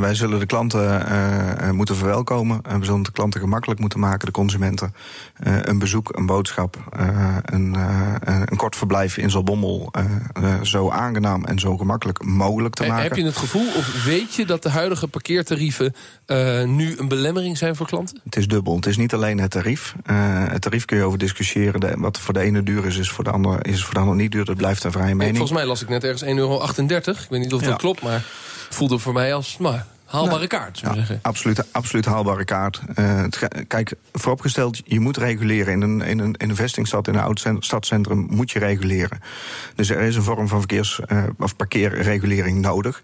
wij 0.00 0.14
zullen 0.14 0.38
de 0.38 0.46
klanten 0.46 1.74
moeten 1.74 1.96
verwelkomen. 1.96 2.60
we 2.78 2.84
zullen 2.84 3.02
de 3.02 3.12
klanten 3.12 3.40
gemakkelijk 3.40 3.80
moeten 3.80 4.00
maken, 4.00 4.26
de 4.26 4.32
consumenten. 4.32 4.94
een 5.42 5.78
bezoek, 5.78 6.16
een 6.16 6.26
boodschap, 6.26 6.76
een, 7.44 7.76
een, 8.24 8.56
kort 8.56 8.76
verblijf 8.76 9.16
in 9.16 9.30
Zalbommel... 9.30 9.92
zo 10.62 10.90
aangenaam 10.90 11.44
en 11.44 11.58
zo 11.58 11.76
gemakkelijk 11.76 12.24
mogelijk 12.24 12.74
te 12.74 12.86
maken. 12.86 13.02
Heb 13.02 13.16
je 13.16 13.24
het 13.24 13.36
gevoel 13.36 13.66
of 13.76 14.04
weet 14.04 14.34
je 14.34 14.46
dat 14.46 14.62
de 14.62 14.68
huidige 14.68 15.08
parkeertarieven... 15.08 15.94
nu 16.66 16.98
een 16.98 17.08
belemmering 17.08 17.58
zijn 17.58 17.76
voor 17.76 17.86
klanten? 17.86 18.20
Het 18.24 18.36
is 18.36 18.48
dubbel. 18.48 18.76
Het 18.76 18.86
is 18.86 18.96
niet 18.96 19.14
alleen 19.14 19.38
het 19.40 19.50
tarief. 19.50 19.94
het 20.48 20.62
tarief 20.62 20.84
kun 20.84 20.96
je 20.96 21.04
over 21.04 21.18
discussiëren. 21.18 22.00
wat 22.00 22.20
voor 22.20 22.34
de 22.34 22.40
ene 22.40 22.62
duur 22.62 22.86
is, 22.86 22.96
is 22.96 23.10
voor 23.10 23.24
de 23.24 23.30
andere, 23.30 23.62
is 23.62 23.84
voor 23.84 23.94
de 23.94 24.00
andere 24.00 24.19
niet 24.20 24.46
dat 24.46 24.56
blijft 24.56 24.84
een 24.84 24.92
vrije 24.92 25.14
mening. 25.14 25.36
Volgens 25.36 25.58
mij 25.58 25.66
las 25.66 25.82
ik 25.82 25.88
net 25.88 26.04
ergens 26.04 26.22
1,38 26.22 26.28
euro. 26.28 26.64
Ik 26.64 27.26
weet 27.28 27.40
niet 27.40 27.52
of 27.52 27.62
dat 27.62 27.76
klopt, 27.78 28.02
maar 28.02 28.22
voelde 28.70 28.98
voor 28.98 29.12
mij 29.12 29.34
als 29.34 29.56
maar, 29.58 29.86
haalbare 30.10 30.36
nou, 30.36 30.46
kaart. 30.46 30.78
Ja, 30.78 30.94
zeggen. 30.94 31.18
Absoluut, 31.22 31.72
absoluut 31.72 32.04
haalbare 32.04 32.44
kaart. 32.44 32.80
Uh, 32.98 33.24
kijk, 33.66 33.94
vooropgesteld, 34.12 34.80
je 34.84 35.00
moet 35.00 35.16
reguleren. 35.16 35.72
In 35.72 35.82
een, 35.82 36.00
in 36.00 36.18
een, 36.18 36.34
in 36.34 36.50
een 36.50 36.56
vestingstad, 36.56 37.08
in 37.08 37.14
een 37.14 37.20
oud 37.20 37.46
stadscentrum, 37.58 38.26
moet 38.30 38.50
je 38.50 38.58
reguleren. 38.58 39.20
Dus 39.74 39.90
er 39.90 40.00
is 40.00 40.16
een 40.16 40.22
vorm 40.22 40.48
van 40.48 40.58
verkeers- 40.58 41.00
uh, 41.08 41.22
of 41.38 41.56
parkeerregulering 41.56 42.60
nodig. 42.60 43.02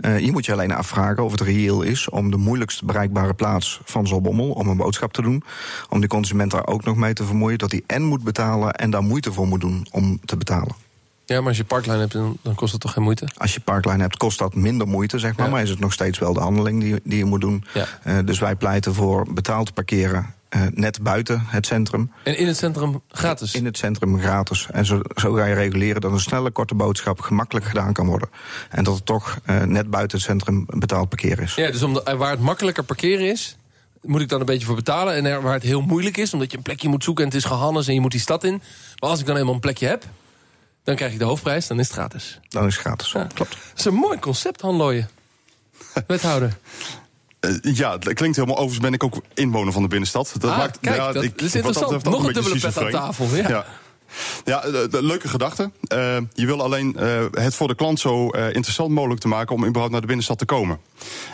Uh, 0.00 0.18
je 0.18 0.32
moet 0.32 0.44
je 0.44 0.52
alleen 0.52 0.72
afvragen 0.72 1.24
of 1.24 1.30
het 1.30 1.40
reëel 1.40 1.82
is 1.82 2.08
om 2.08 2.30
de 2.30 2.36
moeilijkst 2.36 2.84
bereikbare 2.84 3.34
plaats 3.34 3.80
van 3.84 4.06
Zalbommel, 4.06 4.50
om 4.50 4.68
een 4.68 4.76
boodschap 4.76 5.12
te 5.12 5.22
doen, 5.22 5.42
om 5.88 6.00
de 6.00 6.06
consument 6.06 6.50
daar 6.50 6.66
ook 6.66 6.84
nog 6.84 6.96
mee 6.96 7.12
te 7.12 7.24
vermoeien, 7.24 7.58
dat 7.58 7.70
hij 7.70 7.82
en 7.86 8.02
moet 8.02 8.22
betalen 8.22 8.72
en 8.72 8.90
daar 8.90 9.02
moeite 9.02 9.32
voor 9.32 9.46
moet 9.46 9.60
doen 9.60 9.86
om 9.90 10.20
te 10.24 10.36
betalen. 10.36 10.87
Ja, 11.28 11.38
maar 11.38 11.48
als 11.48 11.56
je 11.56 11.64
parklijn 11.64 11.98
hebt, 11.98 12.12
dan 12.12 12.54
kost 12.54 12.72
dat 12.72 12.80
toch 12.80 12.92
geen 12.92 13.02
moeite? 13.02 13.28
Als 13.36 13.54
je 13.54 13.60
parklijn 13.60 14.00
hebt, 14.00 14.16
kost 14.16 14.38
dat 14.38 14.54
minder 14.54 14.86
moeite, 14.86 15.18
zeg 15.18 15.36
maar. 15.36 15.50
Maar 15.50 15.62
is 15.62 15.70
het 15.70 15.80
nog 15.80 15.92
steeds 15.92 16.18
wel 16.18 16.32
de 16.32 16.40
handeling 16.40 16.80
die, 16.80 17.00
die 17.04 17.18
je 17.18 17.24
moet 17.24 17.40
doen. 17.40 17.64
Ja. 17.74 17.86
Uh, 18.06 18.18
dus 18.24 18.38
wij 18.38 18.56
pleiten 18.56 18.94
voor 18.94 19.26
betaald 19.32 19.74
parkeren 19.74 20.34
uh, 20.56 20.62
net 20.74 21.02
buiten 21.02 21.44
het 21.46 21.66
centrum. 21.66 22.12
En 22.24 22.38
in 22.38 22.46
het 22.46 22.56
centrum 22.56 23.02
gratis? 23.08 23.54
In 23.54 23.64
het 23.64 23.76
centrum 23.76 24.20
gratis. 24.20 24.66
En 24.70 24.86
zo, 24.86 25.00
zo 25.14 25.32
ga 25.32 25.44
je 25.44 25.54
reguleren 25.54 26.00
dat 26.00 26.12
een 26.12 26.20
snelle, 26.20 26.50
korte 26.50 26.74
boodschap 26.74 27.20
gemakkelijk 27.20 27.66
gedaan 27.66 27.92
kan 27.92 28.06
worden. 28.06 28.28
En 28.70 28.84
dat 28.84 28.94
het 28.94 29.06
toch 29.06 29.38
uh, 29.46 29.62
net 29.62 29.90
buiten 29.90 30.18
het 30.18 30.26
centrum 30.26 30.64
betaald 30.66 31.08
parkeren 31.08 31.44
is. 31.44 31.54
Ja, 31.54 31.70
dus 31.70 31.82
om 31.82 31.94
de, 31.94 32.14
waar 32.16 32.30
het 32.30 32.40
makkelijker 32.40 32.84
parkeren 32.84 33.30
is, 33.30 33.56
moet 34.02 34.20
ik 34.20 34.28
dan 34.28 34.40
een 34.40 34.46
beetje 34.46 34.66
voor 34.66 34.76
betalen. 34.76 35.14
En 35.14 35.24
er, 35.24 35.42
waar 35.42 35.54
het 35.54 35.62
heel 35.62 35.80
moeilijk 35.80 36.16
is, 36.16 36.32
omdat 36.32 36.50
je 36.50 36.56
een 36.56 36.62
plekje 36.62 36.88
moet 36.88 37.04
zoeken 37.04 37.24
en 37.24 37.30
het 37.30 37.38
is 37.38 37.44
gehannes 37.44 37.88
en 37.88 37.94
je 37.94 38.00
moet 38.00 38.10
die 38.10 38.20
stad 38.20 38.44
in. 38.44 38.62
Maar 38.98 39.10
als 39.10 39.20
ik 39.20 39.26
dan 39.26 39.36
eenmaal 39.36 39.54
een 39.54 39.60
plekje 39.60 39.86
heb, 39.86 40.04
dan 40.88 40.96
krijg 40.96 41.12
je 41.12 41.18
de 41.18 41.24
hoofdprijs, 41.24 41.66
dan 41.66 41.78
is 41.78 41.86
het 41.86 41.96
gratis. 41.96 42.40
Dan 42.48 42.66
is 42.66 42.72
het 42.72 42.84
gratis, 42.84 43.12
ja. 43.12 43.26
klopt. 43.34 43.50
Dat 43.50 43.78
is 43.78 43.84
een 43.84 43.94
mooi 43.94 44.18
concept, 44.18 44.60
Han 44.60 44.74
Looyen. 44.74 45.08
Wethouder. 46.06 46.56
Uh, 47.40 47.76
ja, 47.76 47.98
dat 47.98 48.12
klinkt 48.12 48.36
helemaal 48.36 48.56
overigens 48.56 48.84
ben 48.84 48.92
ik 48.92 49.04
ook 49.04 49.22
inwoner 49.34 49.72
van 49.72 49.82
de 49.82 49.88
binnenstad. 49.88 50.34
Dat 50.38 50.50
ah, 50.50 50.58
maakt 50.58 50.78
kijk, 50.80 50.96
ja, 50.96 51.12
dat 51.12 51.22
ik, 51.22 51.40
is 51.40 51.54
interessant. 51.54 52.04
Nog 52.04 52.26
een 52.26 52.32
dubbele 52.32 52.58
pet 52.58 52.78
aan 52.78 52.90
tafel. 52.90 53.26
Ja. 53.36 53.48
ja. 53.48 53.66
Ja, 54.44 54.60
de, 54.60 55.02
leuke 55.02 55.28
gedachte. 55.28 55.70
Uh, 55.92 56.16
je 56.34 56.46
wil 56.46 56.62
alleen 56.62 56.96
uh, 56.98 57.24
het 57.30 57.54
voor 57.54 57.68
de 57.68 57.74
klant 57.74 58.00
zo 58.00 58.28
interessant 58.28 58.90
mogelijk 58.90 59.20
te 59.20 59.28
maken 59.28 59.54
om 59.54 59.64
überhaupt 59.64 59.90
naar 59.90 60.00
de 60.00 60.06
binnenstad 60.06 60.38
te 60.38 60.44
komen. 60.44 60.78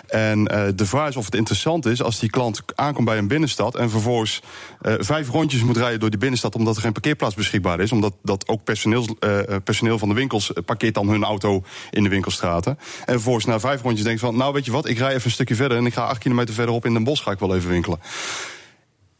En 0.06 0.44
de 0.76 0.86
vraag 0.86 1.08
is 1.08 1.16
of 1.16 1.24
het 1.24 1.34
interessant 1.34 1.86
is 1.86 2.02
als 2.02 2.18
die 2.18 2.30
klant 2.30 2.62
aankomt 2.74 3.06
bij 3.06 3.18
een 3.18 3.28
binnenstad 3.28 3.74
en 3.74 3.90
vervolgens 3.90 4.40
vijf 4.80 5.28
rondjes 5.28 5.62
moet 5.62 5.76
rijden 5.76 6.00
door 6.00 6.10
die 6.10 6.18
binnenstad 6.18 6.54
omdat 6.54 6.76
er 6.76 6.82
geen 6.82 6.92
parkeerplaats 6.92 7.34
beschikbaar 7.34 7.80
is. 7.80 7.92
Omdat 7.92 8.14
dat 8.22 8.48
ook 8.48 8.64
personeel, 8.64 9.16
personeel 9.64 9.98
van 9.98 10.08
de 10.08 10.14
winkels 10.14 10.52
parkeert 10.64 10.94
dan 10.94 11.08
hun 11.08 11.24
auto 11.24 11.64
in 11.90 12.02
de 12.02 12.08
winkelstraten. 12.08 12.78
En 13.04 13.12
vervolgens 13.12 13.44
na 13.44 13.60
vijf 13.60 13.82
rondjes 13.82 14.04
denkt 14.04 14.20
van, 14.20 14.36
nou 14.36 14.52
weet 14.52 14.64
je 14.64 14.72
wat, 14.72 14.88
ik 14.88 14.98
rij 14.98 15.12
even 15.12 15.24
een 15.24 15.30
stukje 15.30 15.54
verder 15.54 15.78
en 15.78 15.86
ik 15.86 15.94
ga 15.94 16.04
acht 16.04 16.18
kilometer 16.18 16.54
verderop 16.54 16.84
in 16.84 16.92
Den 16.92 17.04
Bosch 17.04 17.22
ga 17.22 17.30
ik 17.30 17.38
wel 17.38 17.54
even 17.54 17.70
winkelen 17.70 17.98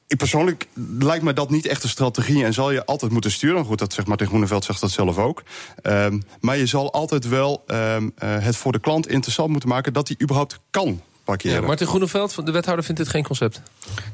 ik 0.07 0.17
persoonlijk 0.17 0.67
lijkt 0.99 1.25
me 1.25 1.33
dat 1.33 1.51
niet 1.51 1.67
echt 1.67 1.83
een 1.83 1.89
strategie 1.89 2.45
en 2.45 2.53
zal 2.53 2.71
je 2.71 2.85
altijd 2.85 3.13
moeten 3.13 3.31
sturen. 3.31 3.65
Goed, 3.65 3.79
dat 3.79 3.93
zegt 3.93 4.09
Martin 4.09 4.27
Groeneveld 4.27 4.65
zegt 4.65 4.81
dat 4.81 4.91
zelf 4.91 5.19
ook. 5.19 5.43
Um, 5.83 6.23
maar 6.41 6.57
je 6.57 6.67
zal 6.67 6.93
altijd 6.93 7.29
wel 7.29 7.65
um, 7.67 8.13
uh, 8.25 8.39
het 8.39 8.57
voor 8.57 8.73
de 8.73 8.81
klant 8.81 9.09
interessant 9.09 9.51
moeten 9.51 9.69
maken 9.69 9.93
dat 9.93 10.09
hij 10.09 10.17
überhaupt 10.23 10.61
kan 10.71 11.01
parkeren. 11.25 11.61
Ja, 11.61 11.67
Martin 11.67 11.87
Groeneveld, 11.87 12.47
de 12.47 12.53
wethouder, 12.53 12.85
vindt 12.85 13.01
dit 13.01 13.11
geen 13.11 13.25
concept? 13.25 13.63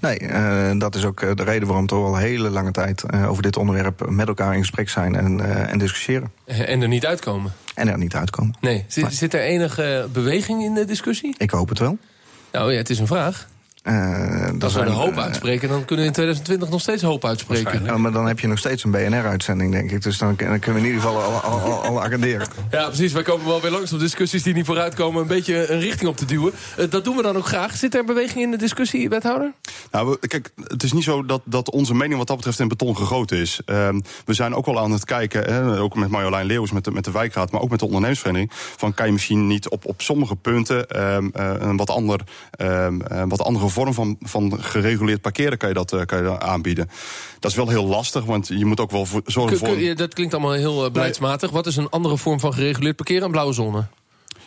Nee, 0.00 0.20
uh, 0.20 0.70
dat 0.78 0.94
is 0.94 1.04
ook 1.04 1.37
de 1.37 1.42
reden 1.42 1.66
waarom 1.66 1.85
we 1.85 1.90
toch 1.90 2.04
al 2.04 2.16
hele 2.16 2.50
lange 2.50 2.70
tijd 2.70 3.04
uh, 3.14 3.30
over 3.30 3.42
dit 3.42 3.56
onderwerp 3.56 4.09
met 4.09 4.28
elkaar 4.28 4.54
in 4.54 4.61
gesprek 4.61 4.88
zijn 4.88 5.14
en, 5.14 5.38
uh, 5.38 5.70
en 5.70 5.78
discussiëren. 5.78 6.32
En 6.44 6.82
er 6.82 6.88
niet 6.88 7.06
uitkomen? 7.06 7.52
En 7.75 7.88
er 7.88 7.99
niet 7.99 8.14
uitkomen. 8.14 8.54
Nee. 8.61 8.85
Zit, 8.88 9.04
nee. 9.04 9.12
zit 9.12 9.35
er 9.35 9.40
enige 9.40 10.09
beweging 10.12 10.62
in 10.62 10.75
de 10.75 10.85
discussie? 10.85 11.35
Ik 11.38 11.50
hoop 11.50 11.68
het 11.68 11.78
wel. 11.78 11.99
Nou 12.52 12.73
ja, 12.73 12.78
het 12.78 12.90
is 12.90 12.99
een 12.99 13.06
vraag. 13.06 13.49
Uh, 13.84 14.62
Als 14.62 14.75
we 14.75 14.84
de 14.84 14.90
hoop 14.90 15.18
uitspreken, 15.18 15.68
dan 15.68 15.84
kunnen 15.84 16.04
we 16.04 16.10
in 16.10 16.12
2020 16.12 16.68
nog 16.68 16.80
steeds 16.80 17.02
hoop 17.02 17.25
uitspreken. 17.25 17.84
Ja, 17.84 17.96
maar 17.96 18.12
dan 18.12 18.26
heb 18.26 18.40
je 18.40 18.46
nog 18.46 18.58
steeds 18.58 18.84
een 18.84 18.90
BNR-uitzending, 18.90 19.72
denk 19.72 19.90
ik. 19.90 20.02
Dus 20.02 20.18
dan, 20.18 20.34
dan, 20.37 20.58
kunnen 20.58 20.82
we 20.82 20.88
in 20.88 20.94
ieder 20.94 21.00
geval 21.00 21.22
al, 21.22 21.40
al, 21.40 21.60
al, 21.60 21.82
al 21.82 22.02
agenderen. 22.02 22.46
Ja, 22.70 22.87
precies. 22.87 23.12
Wij 23.12 23.22
komen 23.22 23.46
wel 23.46 23.60
weer 23.60 23.70
langs 23.70 23.92
op 23.92 23.99
discussies 23.99 24.42
die 24.42 24.54
niet 24.54 24.66
vooruitkomen... 24.66 25.22
een 25.22 25.28
beetje 25.28 25.70
een 25.72 25.80
richting 25.80 26.10
op 26.10 26.16
te 26.16 26.25
duwen. 26.25 26.52
Uh, 26.78 26.90
dat 26.90 27.04
doen 27.04 27.16
we 27.16 27.22
dan 27.22 27.37
ook 27.37 27.46
graag. 27.46 27.76
Zit 27.76 27.94
er 27.94 28.04
beweging 28.04 28.44
in 28.44 28.50
de 28.50 28.56
discussie, 28.56 29.08
wethouder? 29.08 29.52
Nou, 29.90 30.16
kijk, 30.18 30.50
het 30.66 30.82
is 30.82 30.92
niet 30.92 31.04
zo 31.04 31.25
dat, 31.25 31.42
dat 31.44 31.70
onze 31.70 31.94
mening 31.94 32.18
wat 32.18 32.26
dat 32.26 32.37
betreft 32.37 32.58
in 32.58 32.68
beton 32.68 32.96
gegoten 32.96 33.38
is. 33.38 33.60
Uh, 33.66 33.88
we 34.25 34.34
zijn 34.34 34.54
ook 34.54 34.66
wel 34.66 34.78
aan 34.78 34.92
het 34.92 35.05
kijken, 35.05 35.44
hè, 35.44 35.81
ook 35.81 35.94
met 35.94 36.09
Marjolein 36.09 36.46
Leeuws, 36.46 36.70
met 36.70 36.85
de, 36.85 36.90
met 36.90 37.05
de 37.05 37.11
wijkraad... 37.11 37.50
maar 37.50 37.61
ook 37.61 37.70
met 37.70 37.78
de 37.78 37.85
ondernemersvereniging... 37.85 38.50
van 38.76 38.94
kan 38.94 39.07
je 39.07 39.12
misschien 39.12 39.46
niet 39.46 39.68
op, 39.68 39.87
op 39.87 40.02
sommige 40.02 40.37
punten 40.37 40.88
ehm, 40.88 41.28
eh, 41.33 41.52
een 41.59 41.76
wat, 41.76 41.90
ander, 41.90 42.20
ehm, 42.50 43.28
wat 43.28 43.42
andere 43.42 43.68
vorm 43.70 43.94
van, 43.94 44.16
van 44.20 44.62
gereguleerd 44.62 45.20
parkeren 45.20 45.59
kan 45.59 45.68
je, 45.68 45.74
dat, 45.74 45.92
uh, 45.92 46.00
kan 46.04 46.18
je 46.18 46.24
dat 46.24 46.40
aanbieden. 46.40 46.90
Dat 47.38 47.50
is 47.50 47.56
wel 47.56 47.68
heel 47.68 47.87
lastig, 47.87 48.24
want 48.24 48.48
je 48.48 48.64
moet 48.64 48.80
ook 48.80 48.90
wel 48.90 49.06
zorgen 49.24 49.59
voor... 49.59 49.94
Dat 49.94 50.14
klinkt 50.14 50.35
allemaal 50.35 50.52
heel 50.52 50.85
uh, 50.85 50.90
beleidsmatig. 50.90 51.50
Wat 51.50 51.66
is 51.66 51.76
een 51.76 51.88
andere 51.88 52.16
vorm 52.16 52.40
van 52.40 52.54
gereguleerd 52.54 52.96
parkeren? 52.96 53.24
Een 53.24 53.30
blauwe 53.30 53.52
zone? 53.52 53.87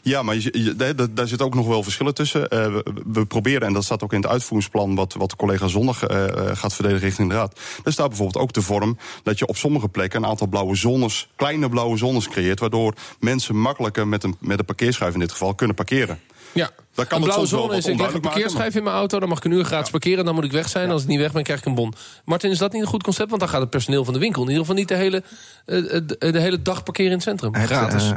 Ja, 0.03 0.23
maar 0.23 0.35
je, 0.35 0.75
je, 0.75 0.95
daar 1.13 1.27
zit 1.27 1.41
ook 1.41 1.55
nog 1.55 1.67
wel 1.67 1.83
verschillen 1.83 2.13
tussen. 2.13 2.41
Uh, 2.41 2.47
we, 2.49 2.83
we, 3.05 3.25
proberen, 3.25 3.67
en 3.67 3.73
dat 3.73 3.83
staat 3.83 4.03
ook 4.03 4.13
in 4.13 4.21
het 4.21 4.29
uitvoeringsplan... 4.29 4.95
wat, 4.95 5.13
wat 5.13 5.29
de 5.29 5.35
collega 5.35 5.67
zondag 5.67 6.09
uh, 6.09 6.25
gaat 6.53 6.73
verdedigen 6.73 7.07
richting 7.07 7.29
de 7.29 7.35
raad... 7.35 7.59
daar 7.83 7.93
staat 7.93 8.07
bijvoorbeeld 8.07 8.43
ook 8.43 8.53
de 8.53 8.61
vorm 8.61 8.97
dat 9.23 9.39
je 9.39 9.47
op 9.47 9.57
sommige 9.57 9.89
plekken... 9.89 10.23
een 10.23 10.29
aantal 10.29 10.47
blauwe 10.47 10.75
zones, 10.75 11.29
kleine 11.35 11.69
blauwe 11.69 11.97
zones 11.97 12.27
creëert... 12.27 12.59
waardoor 12.59 12.93
mensen 13.19 13.57
makkelijker 13.57 14.07
met 14.07 14.23
een, 14.23 14.35
met 14.39 14.59
een 14.59 14.65
parkeerschijf 14.65 15.13
in 15.13 15.19
dit 15.19 15.31
geval 15.31 15.55
kunnen 15.55 15.75
parkeren. 15.75 16.19
Ja, 16.53 16.69
dat 16.93 17.07
kan 17.07 17.17
een 17.17 17.23
blauwe 17.23 17.47
zone 17.47 17.77
is, 17.77 17.85
ik 17.85 17.99
leg 17.99 18.13
een 18.13 18.21
parkeerschijf 18.21 18.75
in 18.75 18.83
mijn 18.83 18.95
auto... 18.95 19.19
dan 19.19 19.29
mag 19.29 19.37
ik 19.37 19.43
een 19.43 19.51
uur 19.51 19.63
gratis 19.63 19.91
parkeren, 19.91 20.25
dan 20.25 20.35
moet 20.35 20.43
ik 20.43 20.51
weg 20.51 20.69
zijn. 20.69 20.91
Als 20.91 21.01
ik 21.01 21.07
niet 21.07 21.19
weg 21.19 21.31
ben, 21.31 21.43
krijg 21.43 21.59
ik 21.59 21.65
een 21.65 21.75
bon. 21.75 21.93
Martin, 22.25 22.51
is 22.51 22.57
dat 22.57 22.73
niet 22.73 22.81
een 22.81 22.87
goed 22.87 23.03
concept? 23.03 23.29
Want 23.29 23.41
dan 23.41 23.49
gaat 23.49 23.61
het 23.61 23.69
personeel 23.69 24.05
van 24.05 24.13
de 24.13 24.19
winkel... 24.19 24.41
in 24.41 24.47
ieder 24.47 24.61
geval 24.61 24.79
niet 24.79 24.87
de 24.87 24.95
hele, 24.95 25.23
uh, 25.65 26.31
de 26.31 26.39
hele 26.39 26.61
dag 26.61 26.83
parkeren 26.83 27.11
in 27.11 27.17
het 27.17 27.27
centrum. 27.27 27.55
Het, 27.55 27.69
gratis. 27.69 28.11
Uh, 28.11 28.13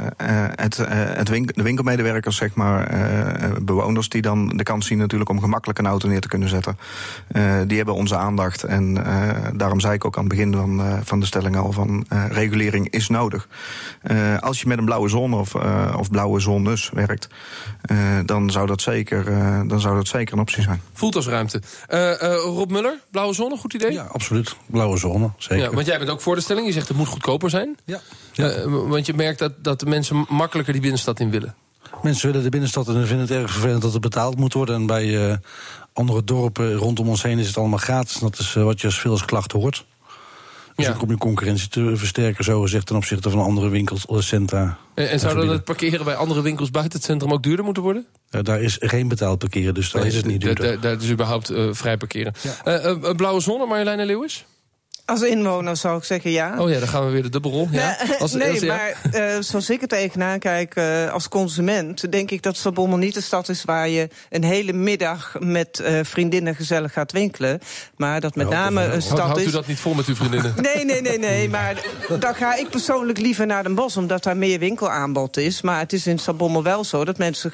het, 0.55 0.77
het 0.91 1.29
winkel, 1.29 1.55
de 1.55 1.63
winkelmedewerkers, 1.63 2.37
zeg 2.37 2.55
maar, 2.55 2.91
bewoners... 3.61 4.09
die 4.09 4.21
dan 4.21 4.47
de 4.47 4.63
kans 4.63 4.87
zien 4.87 4.97
natuurlijk 4.97 5.29
om 5.29 5.39
gemakkelijk 5.39 5.79
een 5.79 5.87
auto 5.87 6.07
neer 6.07 6.21
te 6.21 6.27
kunnen 6.27 6.49
zetten... 6.49 6.77
die 7.67 7.77
hebben 7.77 7.95
onze 7.95 8.15
aandacht. 8.15 8.63
En 8.63 8.93
daarom 9.55 9.79
zei 9.79 9.93
ik 9.93 10.05
ook 10.05 10.17
aan 10.17 10.23
het 10.23 10.33
begin 10.33 10.53
van, 10.53 11.01
van 11.03 11.19
de 11.19 11.25
stelling 11.25 11.57
al... 11.57 11.71
van 11.71 12.05
regulering 12.29 12.89
is 12.89 13.07
nodig. 13.07 13.47
als 14.39 14.61
je 14.61 14.67
met 14.67 14.77
een 14.77 14.85
blauwe 14.85 15.09
zone 15.09 15.35
of, 15.35 15.55
of 15.95 16.09
blauwe 16.09 16.39
zones 16.39 16.89
werkt... 16.93 17.27
dan 18.27 18.51
zou 18.51 18.67
dat 18.67 18.81
zeker, 18.81 19.27
uh, 19.27 19.61
dan 19.67 19.79
zou 19.79 19.95
dat 19.95 20.07
zeker 20.07 20.33
een 20.33 20.39
optie 20.39 20.63
zijn. 20.63 20.81
Voelt 20.93 21.15
als 21.15 21.27
ruimte. 21.27 21.61
Uh, 21.89 21.99
uh, 21.99 22.15
Rob 22.43 22.71
Muller, 22.71 22.99
blauwe 23.11 23.33
zone, 23.33 23.57
goed 23.57 23.73
idee? 23.73 23.91
Ja, 23.91 24.03
absoluut. 24.03 24.55
Blauwe 24.65 24.97
zone, 24.97 25.29
zeker. 25.37 25.63
Ja, 25.63 25.71
want 25.71 25.85
jij 25.85 25.97
bent 25.97 26.09
ook 26.09 26.21
voor 26.21 26.35
de 26.35 26.41
stelling. 26.41 26.67
Je 26.67 26.73
zegt 26.73 26.87
het 26.87 26.97
moet 26.97 27.07
goedkoper 27.07 27.49
zijn. 27.49 27.77
Ja. 27.85 27.99
ja. 28.33 28.69
want 28.69 29.05
je 29.05 29.13
merkt 29.13 29.39
dat, 29.39 29.53
dat 29.63 29.79
de 29.79 29.85
mensen 29.85 30.25
makkelijker 30.29 30.73
die 30.73 30.81
binnenstad 30.81 31.19
in 31.19 31.29
willen. 31.29 31.55
Mensen 32.01 32.27
willen 32.27 32.43
de 32.43 32.49
binnenstad 32.49 32.87
en 32.87 33.07
vinden 33.07 33.27
het 33.27 33.35
erg 33.35 33.51
vervelend 33.51 33.81
dat 33.81 33.93
het 33.93 34.01
betaald 34.01 34.37
moet 34.37 34.53
worden. 34.53 34.75
En 34.75 34.85
bij 34.85 35.39
andere 35.93 36.23
dorpen 36.23 36.73
rondom 36.73 37.09
ons 37.09 37.23
heen 37.23 37.39
is 37.39 37.47
het 37.47 37.57
allemaal 37.57 37.79
gratis. 37.79 38.19
Dat 38.19 38.39
is 38.39 38.53
wat 38.53 38.81
je 38.81 38.87
als 38.87 38.99
veel 38.99 39.11
als 39.11 39.25
klacht 39.25 39.51
hoort. 39.51 39.85
Dus 40.77 40.85
ja. 40.85 40.97
om 41.01 41.09
je 41.09 41.17
concurrentie 41.17 41.69
te 41.69 41.91
versterken, 41.95 42.43
zo 42.43 42.61
gezegd, 42.61 42.85
ten 42.85 42.95
opzichte 42.95 43.29
van 43.29 43.39
andere 43.39 43.69
winkelcentra. 43.69 44.77
En, 44.93 45.09
en 45.09 45.19
zou 45.19 45.35
dat 45.35 45.49
het 45.49 45.63
parkeren 45.63 46.05
bij 46.05 46.15
andere 46.15 46.41
winkels 46.41 46.71
buiten 46.71 46.97
het 46.97 47.07
centrum 47.07 47.31
ook 47.31 47.43
duurder 47.43 47.65
moeten 47.65 47.83
worden? 47.83 48.05
Uh, 48.31 48.41
daar 48.43 48.61
is 48.61 48.77
geen 48.79 49.07
betaald 49.07 49.39
parkeren, 49.39 49.73
dus 49.73 49.91
daar 49.91 50.05
is 50.05 50.15
het 50.15 50.25
niet 50.25 50.41
duurder. 50.41 50.81
Daar 50.81 51.01
is 51.01 51.09
überhaupt 51.09 51.51
uh, 51.51 51.69
vrij 51.71 51.97
parkeren. 51.97 52.33
Ja. 52.63 52.85
Uh, 52.85 53.15
blauwe 53.15 53.39
zone, 53.41 53.65
Marjolein 53.65 54.05
Leeuwis? 54.05 54.45
Als 55.07 55.21
inwoner 55.21 55.77
zou 55.77 55.97
ik 55.97 56.03
zeggen 56.03 56.31
ja. 56.31 56.55
Oh 56.59 56.69
ja, 56.69 56.79
dan 56.79 56.87
gaan 56.87 57.05
we 57.05 57.11
weer 57.11 57.21
de 57.21 57.29
dubbelrol. 57.29 57.67
Ja? 57.71 57.97
Nee, 58.07 58.17
Als, 58.19 58.33
nee 58.43 58.49
als- 58.49 58.59
ja? 58.59 58.75
maar 58.75 58.95
eh, 59.11 59.35
zoals 59.39 59.69
ik 59.69 59.81
er 59.81 59.87
tegenaan 59.87 60.39
kijk 60.39 60.75
eh, 60.75 61.11
als 61.13 61.27
consument... 61.29 62.11
denk 62.11 62.31
ik 62.31 62.41
dat 62.43 62.57
Zaltbommel 62.57 62.97
niet 62.97 63.13
de 63.13 63.21
stad 63.21 63.49
is 63.49 63.63
waar 63.63 63.89
je 63.89 64.09
een 64.29 64.43
hele 64.43 64.73
middag... 64.73 65.35
met 65.39 65.79
eh, 65.79 65.99
vriendinnen 66.03 66.55
gezellig 66.55 66.93
gaat 66.93 67.11
winkelen. 67.11 67.59
Maar 67.97 68.21
dat 68.21 68.35
met 68.35 68.49
Ja, 68.49 68.53
name 68.63 68.83
een 68.83 69.01
stad 69.01 69.19
houdt 69.19 69.39
u 69.41 69.45
is... 69.45 69.51
dat 69.51 69.67
niet 69.67 69.79
vol 69.79 69.93
met 69.93 70.05
uw 70.05 70.15
vriendinnen? 70.15 70.53
Nee, 70.75 70.85
nee, 70.85 71.01
nee, 71.01 71.19
nee. 71.19 71.49
Maar 71.49 71.75
dan 72.19 72.35
ga 72.35 72.55
ik 72.55 72.69
persoonlijk 72.69 73.17
liever 73.19 73.45
naar 73.45 73.63
Den 73.63 73.75
Bosch... 73.75 73.97
omdat 73.97 74.23
daar 74.23 74.37
meer 74.37 74.59
winkelaanbod 74.59 75.37
is. 75.37 75.61
Maar 75.61 75.79
het 75.79 75.93
is 75.93 76.07
in 76.07 76.19
Zaltbommel 76.19 76.63
wel 76.63 76.83
zo 76.83 77.05
dat 77.05 77.17
mensen 77.17 77.51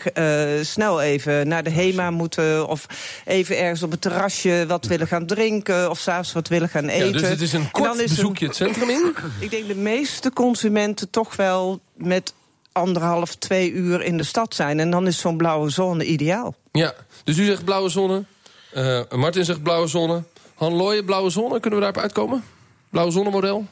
snel 0.65 1.01
even 1.01 1.47
naar 1.47 1.63
de 1.63 1.69
HEMA 1.71 2.11
moeten... 2.11 2.67
of 2.67 2.85
even 3.25 3.57
ergens 3.57 3.83
op 3.83 3.91
het 3.91 4.01
terrasje 4.01 4.65
wat 4.67 4.85
willen 4.85 5.07
gaan 5.07 5.25
drinken... 5.25 5.89
of 5.89 5.99
s'avonds 5.99 6.33
wat 6.33 6.47
willen 6.47 6.69
gaan 6.69 6.87
eten. 6.87 7.11
Dus 7.11 7.21
het 7.21 7.41
is 7.43 7.53
een 7.53 7.61
En 7.61 7.71
kort 7.71 7.85
dan 7.85 7.99
is 7.99 8.09
een- 8.09 8.15
bezoekje 8.15 8.45
het 8.45 8.55
centrum 8.55 8.89
in. 8.89 9.15
ik 9.39 9.49
denk 9.51 9.67
de 9.67 9.75
meeste 9.75 10.31
consumenten 10.33 11.09
toch 11.09 11.35
wel 11.35 11.79
met 11.95 12.33
anderhalf, 12.71 13.35
twee 13.35 13.71
uur 13.71 14.01
in 14.03 14.17
de 14.17 14.23
stad 14.23 14.55
zijn. 14.55 14.79
En 14.79 14.89
dan 14.91 15.07
is 15.07 15.19
zo'n 15.19 15.37
blauwe 15.37 15.69
zone 15.69 16.05
ideaal. 16.05 16.55
Ja, 16.71 16.93
dus 17.23 17.37
u 17.37 17.45
zegt 17.45 17.63
blauwe 17.65 17.89
zone. 17.89 18.23
Eh, 18.71 19.01
Martin 19.15 19.45
zegt 19.45 19.63
blauwe 19.63 19.87
zone. 19.87 20.23
Han 20.55 20.73
Looyen, 20.73 21.05
blauwe 21.05 21.29
zone. 21.29 21.59
Kunnen 21.59 21.79
we 21.79 21.85
daarop 21.85 22.01
uitkomen? 22.01 22.43
Blauwe 22.89 23.11
zonnemodel? 23.11 23.65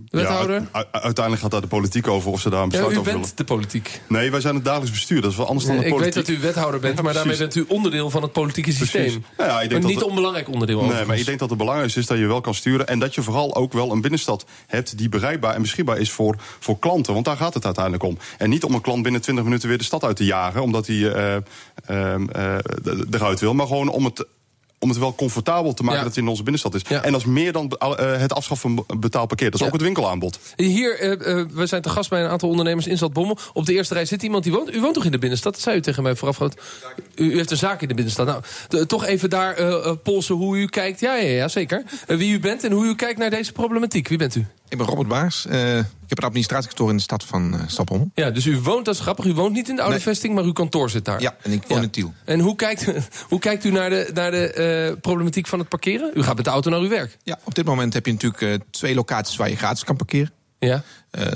De 0.00 0.16
wethouder? 0.18 0.54
Ja, 0.72 0.80
u- 0.80 0.82
u- 0.82 0.86
uiteindelijk 0.90 1.42
gaat 1.42 1.50
daar 1.50 1.60
de 1.60 1.66
politiek 1.66 2.08
over 2.08 2.30
of 2.30 2.40
ze 2.40 2.50
daar 2.50 2.58
een 2.62 2.64
Ja, 2.64 2.70
besluit 2.70 2.92
u 2.94 2.98
over 2.98 3.12
bent 3.12 3.20
willen. 3.24 3.36
de 3.36 3.44
politiek. 3.44 4.00
Nee, 4.08 4.30
wij 4.30 4.40
zijn 4.40 4.54
het 4.54 4.64
dagelijks 4.64 4.92
bestuur. 4.92 5.20
Dat 5.20 5.30
is 5.30 5.36
wel 5.36 5.46
anders 5.46 5.66
dan 5.66 5.76
de 5.76 5.80
ik 5.84 5.88
weet 5.90 5.98
politiek. 6.00 6.26
dat 6.26 6.36
u 6.36 6.40
wethouder 6.40 6.80
bent, 6.80 6.96
Ja, 6.96 7.02
maar 7.02 7.12
daarmee 7.14 7.36
bent 7.36 7.54
u 7.54 7.64
onderdeel 7.68 8.10
van 8.10 8.22
het 8.22 8.32
politieke 8.32 8.72
systeem. 8.72 9.24
Ja, 9.38 9.60
ik 9.60 9.68
denk 9.70 9.82
een 9.82 9.88
niet 9.88 10.02
onbelangrijk 10.02 10.48
onderdeel 10.48 10.74
Nee, 10.76 10.84
overigens. 10.84 11.08
maar 11.08 11.18
ik 11.18 11.26
denk 11.26 11.38
dat 11.38 11.48
het 11.48 11.58
belangrijkste 11.58 12.00
is 12.00 12.06
dat 12.06 12.18
je 12.18 12.26
wel 12.26 12.40
kan 12.40 12.54
sturen. 12.54 12.86
En 12.86 12.98
dat 12.98 13.14
je 13.14 13.22
vooral 13.22 13.54
ook 13.56 13.72
wel 13.72 13.92
een 13.92 14.00
binnenstad 14.00 14.44
hebt 14.66 14.98
die 14.98 15.08
bereikbaar 15.08 15.54
en 15.54 15.62
beschikbaar 15.62 15.98
is 15.98 16.10
voor, 16.10 16.36
voor 16.58 16.78
klanten. 16.78 17.12
Want 17.12 17.24
daar 17.24 17.36
gaat 17.36 17.54
het 17.54 17.64
uiteindelijk 17.64 18.04
om. 18.04 18.18
En 18.38 18.50
niet 18.50 18.64
om 18.64 18.74
een 18.74 18.80
klant 18.80 19.02
binnen 19.02 19.20
20 19.20 19.44
minuten 19.44 19.68
weer 19.68 19.78
de 19.78 19.84
stad 19.84 20.04
uit 20.04 20.16
te 20.16 20.24
jagen, 20.24 20.62
omdat 20.62 20.86
hij 20.86 21.12
eh, 21.12 21.34
eh, 21.86 22.58
d- 22.82 23.14
eruit 23.14 23.40
wil. 23.40 23.54
Maar 23.54 23.66
gewoon 23.66 23.88
om 23.88 24.04
het. 24.04 24.26
Om 24.80 24.88
het 24.88 24.98
wel 24.98 25.14
comfortabel 25.14 25.74
te 25.74 25.82
maken 25.82 25.98
Ja. 25.98 26.04
dat 26.04 26.14
het 26.14 26.22
in 26.22 26.28
onze 26.28 26.42
binnenstad 26.42 26.74
is. 26.74 26.82
Ja. 26.88 27.02
En 27.02 27.12
dat 27.12 27.20
is 27.20 27.26
meer 27.26 27.52
dan 27.52 27.70
eh, 27.70 28.16
het 28.20 28.32
afschaffen 28.32 28.84
van 28.86 29.00
betaald 29.00 29.28
parkeer. 29.28 29.46
Dat 29.50 29.54
is 29.54 29.60
Ja. 29.60 29.66
ook 29.66 29.72
het 29.72 29.82
winkelaanbod. 29.82 30.38
Hier, 30.56 30.98
eh, 31.00 31.12
eh, 31.40 31.46
we 31.52 31.66
zijn 31.66 31.82
te 31.82 31.88
gast 31.88 32.10
bij 32.10 32.22
een 32.24 32.30
aantal 32.30 32.48
ondernemers 32.48 32.86
in 32.86 32.98
Zaltbommel. 32.98 33.38
Op 33.52 33.66
de 33.66 33.72
eerste 33.72 33.94
rij 33.94 34.04
zit 34.04 34.22
iemand 34.22 34.44
die 34.44 34.52
woont. 34.52 34.74
U 34.74 34.80
woont 34.80 34.94
toch 34.94 35.04
in 35.04 35.10
de 35.10 35.18
binnenstad? 35.18 35.52
Dat 35.52 35.62
zei 35.62 35.76
u 35.76 35.80
tegen 35.80 36.02
mij 36.02 36.14
voorafgaand. 36.16 36.54
U, 37.14 37.24
u 37.32 37.36
heeft 37.36 37.50
een 37.50 37.56
zaak 37.56 37.82
in 37.82 37.88
de 37.88 37.94
binnenstad. 37.94 38.26
Nou, 38.26 38.42
de- 38.68 38.86
toch 38.86 39.04
even 39.04 39.30
daar 39.30 39.56
polsen 39.96 40.34
hoe 40.34 40.56
u 40.58 40.66
kijkt. 40.66 41.00
Ja, 41.00 41.14
ja, 41.16 41.28
ja 41.28 41.48
zeker. 41.48 41.82
Wie 42.06 42.32
u 42.32 42.40
bent 42.40 42.64
en 42.64 42.72
hoe 42.72 42.84
u 42.86 42.94
kijkt 42.94 43.18
naar 43.18 43.30
deze 43.30 43.52
problematiek. 43.52 44.08
Wie 44.08 44.18
bent 44.18 44.34
u? 44.34 44.46
Ik 44.68 44.78
ben 44.78 44.86
Robert 44.86 45.08
Baars. 45.08 45.46
Eh, 45.46 45.78
ik 45.78 45.84
heb 46.08 46.18
een 46.18 46.24
administratiekantoor 46.24 46.90
in 46.90 46.96
de 46.96 47.02
stad 47.02 47.24
van 47.24 47.54
uh. 47.54 48.00
Ja, 48.14 48.30
dus 48.30 48.46
u 48.46 48.60
woont, 48.60 48.84
dat 48.84 48.94
is 48.94 49.00
grappig, 49.00 49.24
u 49.24 49.34
woont 49.34 49.52
niet 49.52 49.68
in 49.68 49.74
de 49.74 49.80
oude 49.80 49.96
Nee. 49.96 50.04
vesting, 50.04 50.34
maar 50.34 50.44
uw 50.44 50.52
kantoor 50.52 50.90
zit 50.90 51.04
daar. 51.04 51.20
Ja, 51.20 51.36
en 51.42 51.52
ik 51.52 51.62
woon 51.68 51.82
in 51.82 51.90
Tiel. 51.90 52.12
En 52.24 52.40
hoe 52.40 52.56
kijkt, 52.56 52.92
hoe 53.28 53.38
kijkt 53.38 53.64
u 53.64 53.70
naar 53.70 53.90
de, 53.90 54.10
naar 54.14 54.30
de 54.30 54.52
eh, 54.52 55.00
problematiek 55.00 55.46
van 55.46 55.58
het 55.58 55.68
parkeren? 55.68 56.10
U 56.14 56.22
gaat 56.22 56.36
met 56.36 56.44
de 56.44 56.50
auto 56.50 56.70
naar 56.70 56.80
uw 56.80 56.88
werk. 56.88 57.16
Ja, 57.22 57.38
op 57.44 57.54
dit 57.54 57.64
moment 57.64 57.92
heb 57.94 58.06
je 58.06 58.12
natuurlijk 58.12 58.64
twee 58.70 58.94
locaties 58.94 59.36
waar 59.36 59.48
je 59.50 59.56
gratis 59.56 59.84
kan 59.84 59.96
parkeren. 59.96 60.32
Ja, 60.58 60.82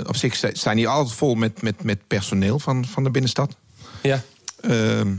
op 0.07 0.15
zich 0.15 0.35
staan 0.53 0.75
die 0.75 0.87
altijd 0.87 1.15
vol 1.17 1.35
met, 1.35 1.61
met, 1.61 1.83
met 1.83 2.07
personeel 2.07 2.59
van, 2.59 2.85
van 2.85 3.03
de 3.03 3.09
binnenstad. 3.09 3.55
ja. 4.01 4.21
Ehm, 4.61 5.15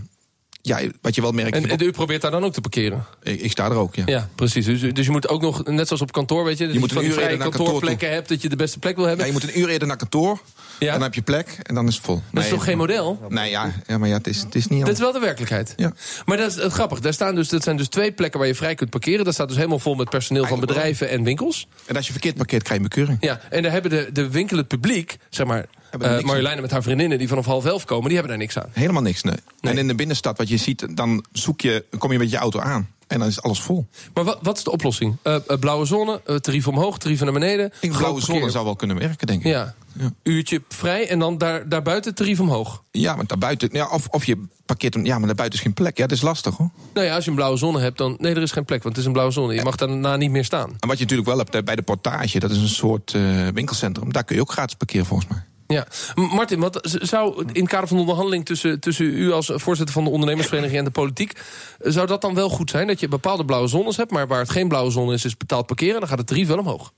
ja, 0.67 0.81
wat 1.01 1.15
je 1.15 1.21
wel 1.21 1.33
merkt... 1.33 1.57
En, 1.57 1.69
en 1.71 1.83
u 1.83 1.91
probeert 1.91 2.23
daar 2.23 2.31
dan 2.31 2.45
ook 2.45 2.53
te 2.53 2.61
parkeren? 2.61 3.05
ik, 3.23 3.41
ik 3.41 3.51
sta 3.51 3.65
er 3.65 3.75
ook, 3.77 3.95
ja. 3.95 4.03
Ja, 4.07 4.29
precies. 4.35 4.65
Dus, 4.65 4.81
dus 4.81 5.07
je 5.07 5.11
moet 5.13 5.29
ook 5.29 5.41
nog, 5.43 5.65
net 5.65 5.87
zoals 5.87 6.03
op 6.03 6.13
kantoor, 6.13 6.45
weet 6.45 6.59
je... 6.59 6.65
dat 6.65 6.75
Je 6.75 6.81
moet 6.81 6.93
van 6.93 7.03
een 7.03 7.09
uur 7.09 7.13
vrije 7.13 7.29
eerder 7.29 7.43
naar 7.45 7.49
kantoor 7.57 7.73
kantoorplekken 7.73 8.13
hebt... 8.17 8.29
dat 8.29 8.43
je 8.43 8.49
de 8.49 8.57
beste 8.57 8.79
plek 8.79 8.95
wil 8.95 9.03
Ja, 9.03 9.09
hebben. 9.09 9.27
je 9.27 9.33
moet 9.33 9.43
een 9.43 9.59
uur 9.61 9.69
eerder 9.69 9.89
naar 9.89 9.97
kantoor, 9.97 10.41
Ja. 10.79 10.93
dan 10.93 11.03
heb 11.03 11.15
je 11.15 11.23
plek 11.23 11.59
en 11.63 11.75
dan 11.75 11.87
is 11.89 11.95
het 11.95 12.05
vol. 12.05 12.23
dat 12.33 12.45
is 12.45 12.51
toch 12.51 12.65
geen 12.65 12.77
model? 12.77 13.21
Nee, 13.29 13.51
ja, 13.51 13.73
ja 13.87 13.99
maar 13.99 14.09
ja, 14.09 14.17
het 14.17 14.27
is, 14.27 14.41
het 14.43 14.55
is 14.55 14.67
niet 14.67 14.69
Dat 14.71 14.79
anders. 14.79 14.99
is 14.99 15.05
wel 15.05 15.13
de 15.13 15.19
werkelijkheid. 15.19 15.73
Ja. 15.77 15.93
Maar 16.25 16.37
dat 16.37 16.51
is 16.51 16.55
het 16.63 16.73
grappig. 16.73 17.01
Daar 17.01 17.13
staan 17.13 17.35
dus, 17.35 17.49
dat 17.49 17.63
zijn 17.63 17.77
dus 17.77 17.89
twee 17.89 18.13
plekken 18.13 18.39
waar 18.39 18.49
je 18.49 18.55
vrij 18.55 18.75
kunt 18.75 18.91
parkeren. 18.91 19.25
Dat 19.25 19.35
staat 19.35 19.49
dus 19.49 19.57
helemaal 19.57 19.79
vol 19.79 19.95
met 19.95 20.11
personeel 20.11 20.47
van 20.47 20.59
wel. 20.59 20.67
bedrijven 20.67 21.09
en 21.11 21.25
winkels. 21.25 21.67
En 21.87 21.97
als 21.97 22.07
je 22.07 22.13
verkeerd 22.13 22.37
parkeert, 22.37 22.63
krijg 22.63 22.79
je 22.81 22.85
een 22.85 22.91
bekeuring. 22.91 23.19
Ja, 23.21 23.41
en 23.51 23.63
daar 23.63 23.73
hebben 23.73 23.91
de, 23.91 24.09
de 24.13 24.29
winkelend 24.29 24.69
publiek, 24.69 25.17
zeg 25.31 25.47
maar... 25.47 25.67
Marjoleine 25.99 26.61
met 26.61 26.71
haar 26.71 26.83
vriendinnen 26.83 27.19
die 27.19 27.29
vanaf 27.29 27.47
half 27.47 27.65
elf 27.65 27.85
komen... 27.85 28.05
die 28.05 28.19
hebben 28.19 28.31
daar 28.31 28.47
niks 28.47 28.59
aan. 28.59 28.69
Helemaal 28.73 29.03
niks, 29.03 29.23
nee. 29.23 29.35
Nee. 29.61 29.73
En 29.73 29.79
in 29.79 29.89
de 29.89 29.95
binnenstad, 29.95 30.39
wat 30.39 30.49
je 30.49 30.57
ziet, 30.57 30.97
dan 30.97 31.25
zoek 31.33 31.61
je, 31.61 31.85
kom 31.99 32.13
je 32.13 32.19
met 32.19 32.31
je 32.31 32.37
auto 32.37 32.61
aan. 32.61 32.89
En 33.07 33.19
dan 33.19 33.29
is 33.29 33.43
alles 33.43 33.61
vol. 33.61 33.87
Maar 34.15 34.25
wat, 34.25 34.39
wat 34.43 34.57
is 34.57 34.65
de 34.65 34.71
oplossing? 34.71 35.17
Eh, 35.23 35.35
eh, 35.35 35.59
blauwe 35.59 35.85
zone, 35.85 36.41
tarief 36.41 36.69
omhoog, 36.69 36.99
tarieven 36.99 37.25
naar 37.25 37.35
beneden. 37.35 37.73
Ik 37.81 37.93
blauwe 37.93 38.21
zone 38.21 38.51
zou 38.51 38.65
wel 38.65 38.77
kunnen 38.77 38.99
werken, 38.99 39.27
denk 39.27 39.41
ik. 39.41 39.47
Ja. 39.47 39.75
Ja. 39.99 40.11
Uurtje 40.23 40.63
vrij 40.69 41.09
en 41.09 41.19
dan 41.19 41.39
daar, 41.39 41.69
daarbuiten 41.69 42.15
tarief 42.15 42.41
omhoog. 42.41 42.83
Ja, 42.91 43.17
want 43.17 43.29
daarbuiten, 43.29 43.69
ja, 43.73 43.89
of, 43.89 44.07
of 44.09 44.25
je 44.25 44.39
parkeert 44.67 44.95
hem, 44.95 45.05
ja, 45.05 45.19
maar 45.19 45.27
daarbuiten 45.27 45.59
is 45.59 45.65
geen 45.65 45.75
plek. 45.75 45.97
Ja, 45.97 46.07
dat 46.07 46.17
is 46.17 46.23
lastig 46.23 46.57
hoor. 46.57 46.71
Nou 46.95 47.07
ja, 47.07 47.15
als 47.15 47.25
je 47.25 47.31
een 47.31 47.37
blauwe 47.37 47.57
zone 47.57 47.81
hebt, 47.81 47.99
dan... 47.99 48.17
Nee, 48.19 48.35
er 48.35 48.43
is 48.43 48.53
geen 48.53 48.65
plek, 48.65 48.83
want 48.83 48.95
het 48.95 49.03
is 49.03 49.07
een 49.07 49.13
blauwe 49.13 49.33
zone. 49.33 49.55
Je 49.55 49.63
mag 49.63 49.77
daarna 49.77 50.17
niet 50.17 50.31
meer 50.31 50.45
staan. 50.45 50.69
En 50.79 50.89
wat 50.89 50.97
je 50.97 51.03
natuurlijk 51.03 51.29
wel 51.29 51.39
hebt 51.39 51.65
bij 51.65 51.77
de 51.77 51.83
portage, 51.83 52.39
dat 52.39 52.51
is 52.51 52.57
een 52.57 52.69
soort 52.69 53.13
winkelcentrum. 53.55 54.13
Daar 54.13 54.25
kun 54.25 54.37
je 54.37 54.43
ook 54.43 54.53
gratis 54.53 54.75
parkeren 54.75 55.07
volgens 55.07 55.31
mij. 55.31 55.43
Ja. 55.67 55.87
Martin, 56.15 56.61
wat 56.61 56.79
zou 56.83 57.45
in 57.53 57.61
het 57.61 57.71
kader 57.71 57.89
van 57.89 57.97
de 57.97 58.03
onderhandeling... 58.03 58.45
Tussen, 58.45 58.81
tussen 58.81 59.07
u 59.07 59.33
als 59.33 59.51
voorzitter 59.55 59.95
van 59.95 60.05
de 60.05 60.11
ondernemersvereniging 60.11 60.79
en 60.79 60.85
de 60.85 60.91
politiek... 60.91 61.41
zou 61.79 62.07
dat 62.07 62.21
dan 62.21 62.35
wel 62.35 62.49
goed 62.49 62.71
zijn? 62.71 62.87
Dat 62.87 63.01
je 63.01 63.09
bepaalde 63.09 63.45
blauwe 63.45 63.69
zones 63.69 63.97
hebt... 63.97 64.11
maar 64.11 64.27
waar 64.27 64.39
het 64.39 64.51
geen 64.51 64.69
blauwe 64.69 64.91
zone 64.91 65.15
is, 65.15 65.25
is 65.25 65.37
betaald 65.37 65.67
parkeren... 65.67 66.01
dan 66.01 66.09
gaat 66.09 66.19
het 66.19 66.27
tarief 66.27 66.49
wel 66.49 66.59
omhoog. 66.59 66.93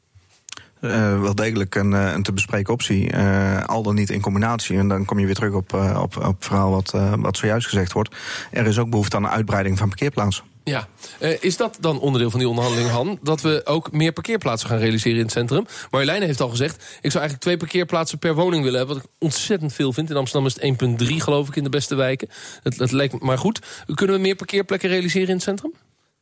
Eh, 0.81 1.21
wel 1.21 1.35
degelijk 1.35 1.75
een, 1.75 1.95
eh, 1.95 2.13
een 2.13 2.23
te 2.23 2.33
bespreken 2.33 2.73
optie. 2.73 3.11
eh, 3.11 3.65
al 3.65 3.83
dan 3.83 3.95
niet 3.95 4.11
in 4.11 4.21
combinatie. 4.21 4.79
En 4.79 4.89
dan 4.89 5.05
kom 5.05 5.19
je 5.19 5.27
weer 5.27 5.35
terug 5.35 5.53
op, 5.53 5.73
op, 5.75 6.17
op 6.17 6.35
het 6.35 6.45
verhaal 6.45 6.71
wat, 6.71 6.95
wat 7.17 7.37
zojuist 7.37 7.69
gezegd 7.69 7.93
wordt. 7.93 8.17
Er 8.51 8.67
is 8.67 8.79
ook 8.79 8.91
behoefte 8.91 9.17
aan 9.17 9.25
een 9.25 9.31
uitbreiding 9.31 9.79
van 9.79 9.89
parkeerplaatsen. 9.89 10.56
Ja. 10.71 10.89
Eh, 11.19 11.43
is 11.43 11.57
dat 11.57 11.77
dan 11.81 12.01
onderdeel 12.01 12.31
van 12.31 12.39
die 12.39 12.49
onderhandeling, 12.49 12.91
Han? 12.91 13.19
Dat 13.23 13.41
we 13.41 13.61
ook 13.65 13.93
meer 13.93 14.13
parkeerplaatsen 14.13 14.69
gaan 14.69 14.79
realiseren 14.79 15.19
in 15.19 15.25
het 15.25 15.33
centrum? 15.33 15.67
Marjoleine 15.91 16.27
heeft 16.27 16.41
al 16.41 16.49
gezegd... 16.49 16.75
ik 16.75 17.11
zou 17.11 17.25
eigenlijk 17.25 17.43
twee 17.43 17.57
parkeerplaatsen 17.57 18.19
per 18.19 18.35
woning 18.35 18.63
willen 18.63 18.79
hebben... 18.79 18.97
wat 18.97 19.05
ik 19.05 19.11
ontzettend 19.19 19.73
veel 19.73 19.93
vind. 19.93 20.11
In 20.11 20.17
Amsterdam 20.17 20.47
is 20.47 20.55
het 20.61 21.09
1,3 21.09 21.17
geloof 21.17 21.49
ik 21.49 21.57
in 21.57 21.65
de 21.65 21.71
beste 21.71 21.95
wijken. 21.95 22.29
Het, 22.63 22.79
het 22.79 22.93
lijkt 22.93 23.13
me 23.13 23.19
maar 23.23 23.39
goed. 23.39 23.61
Kunnen 23.95 24.17
we 24.17 24.23
meer 24.23 24.35
parkeerplekken 24.35 24.89
realiseren 24.89 25.29
in 25.29 25.35
het 25.35 25.43
centrum? 25.43 25.73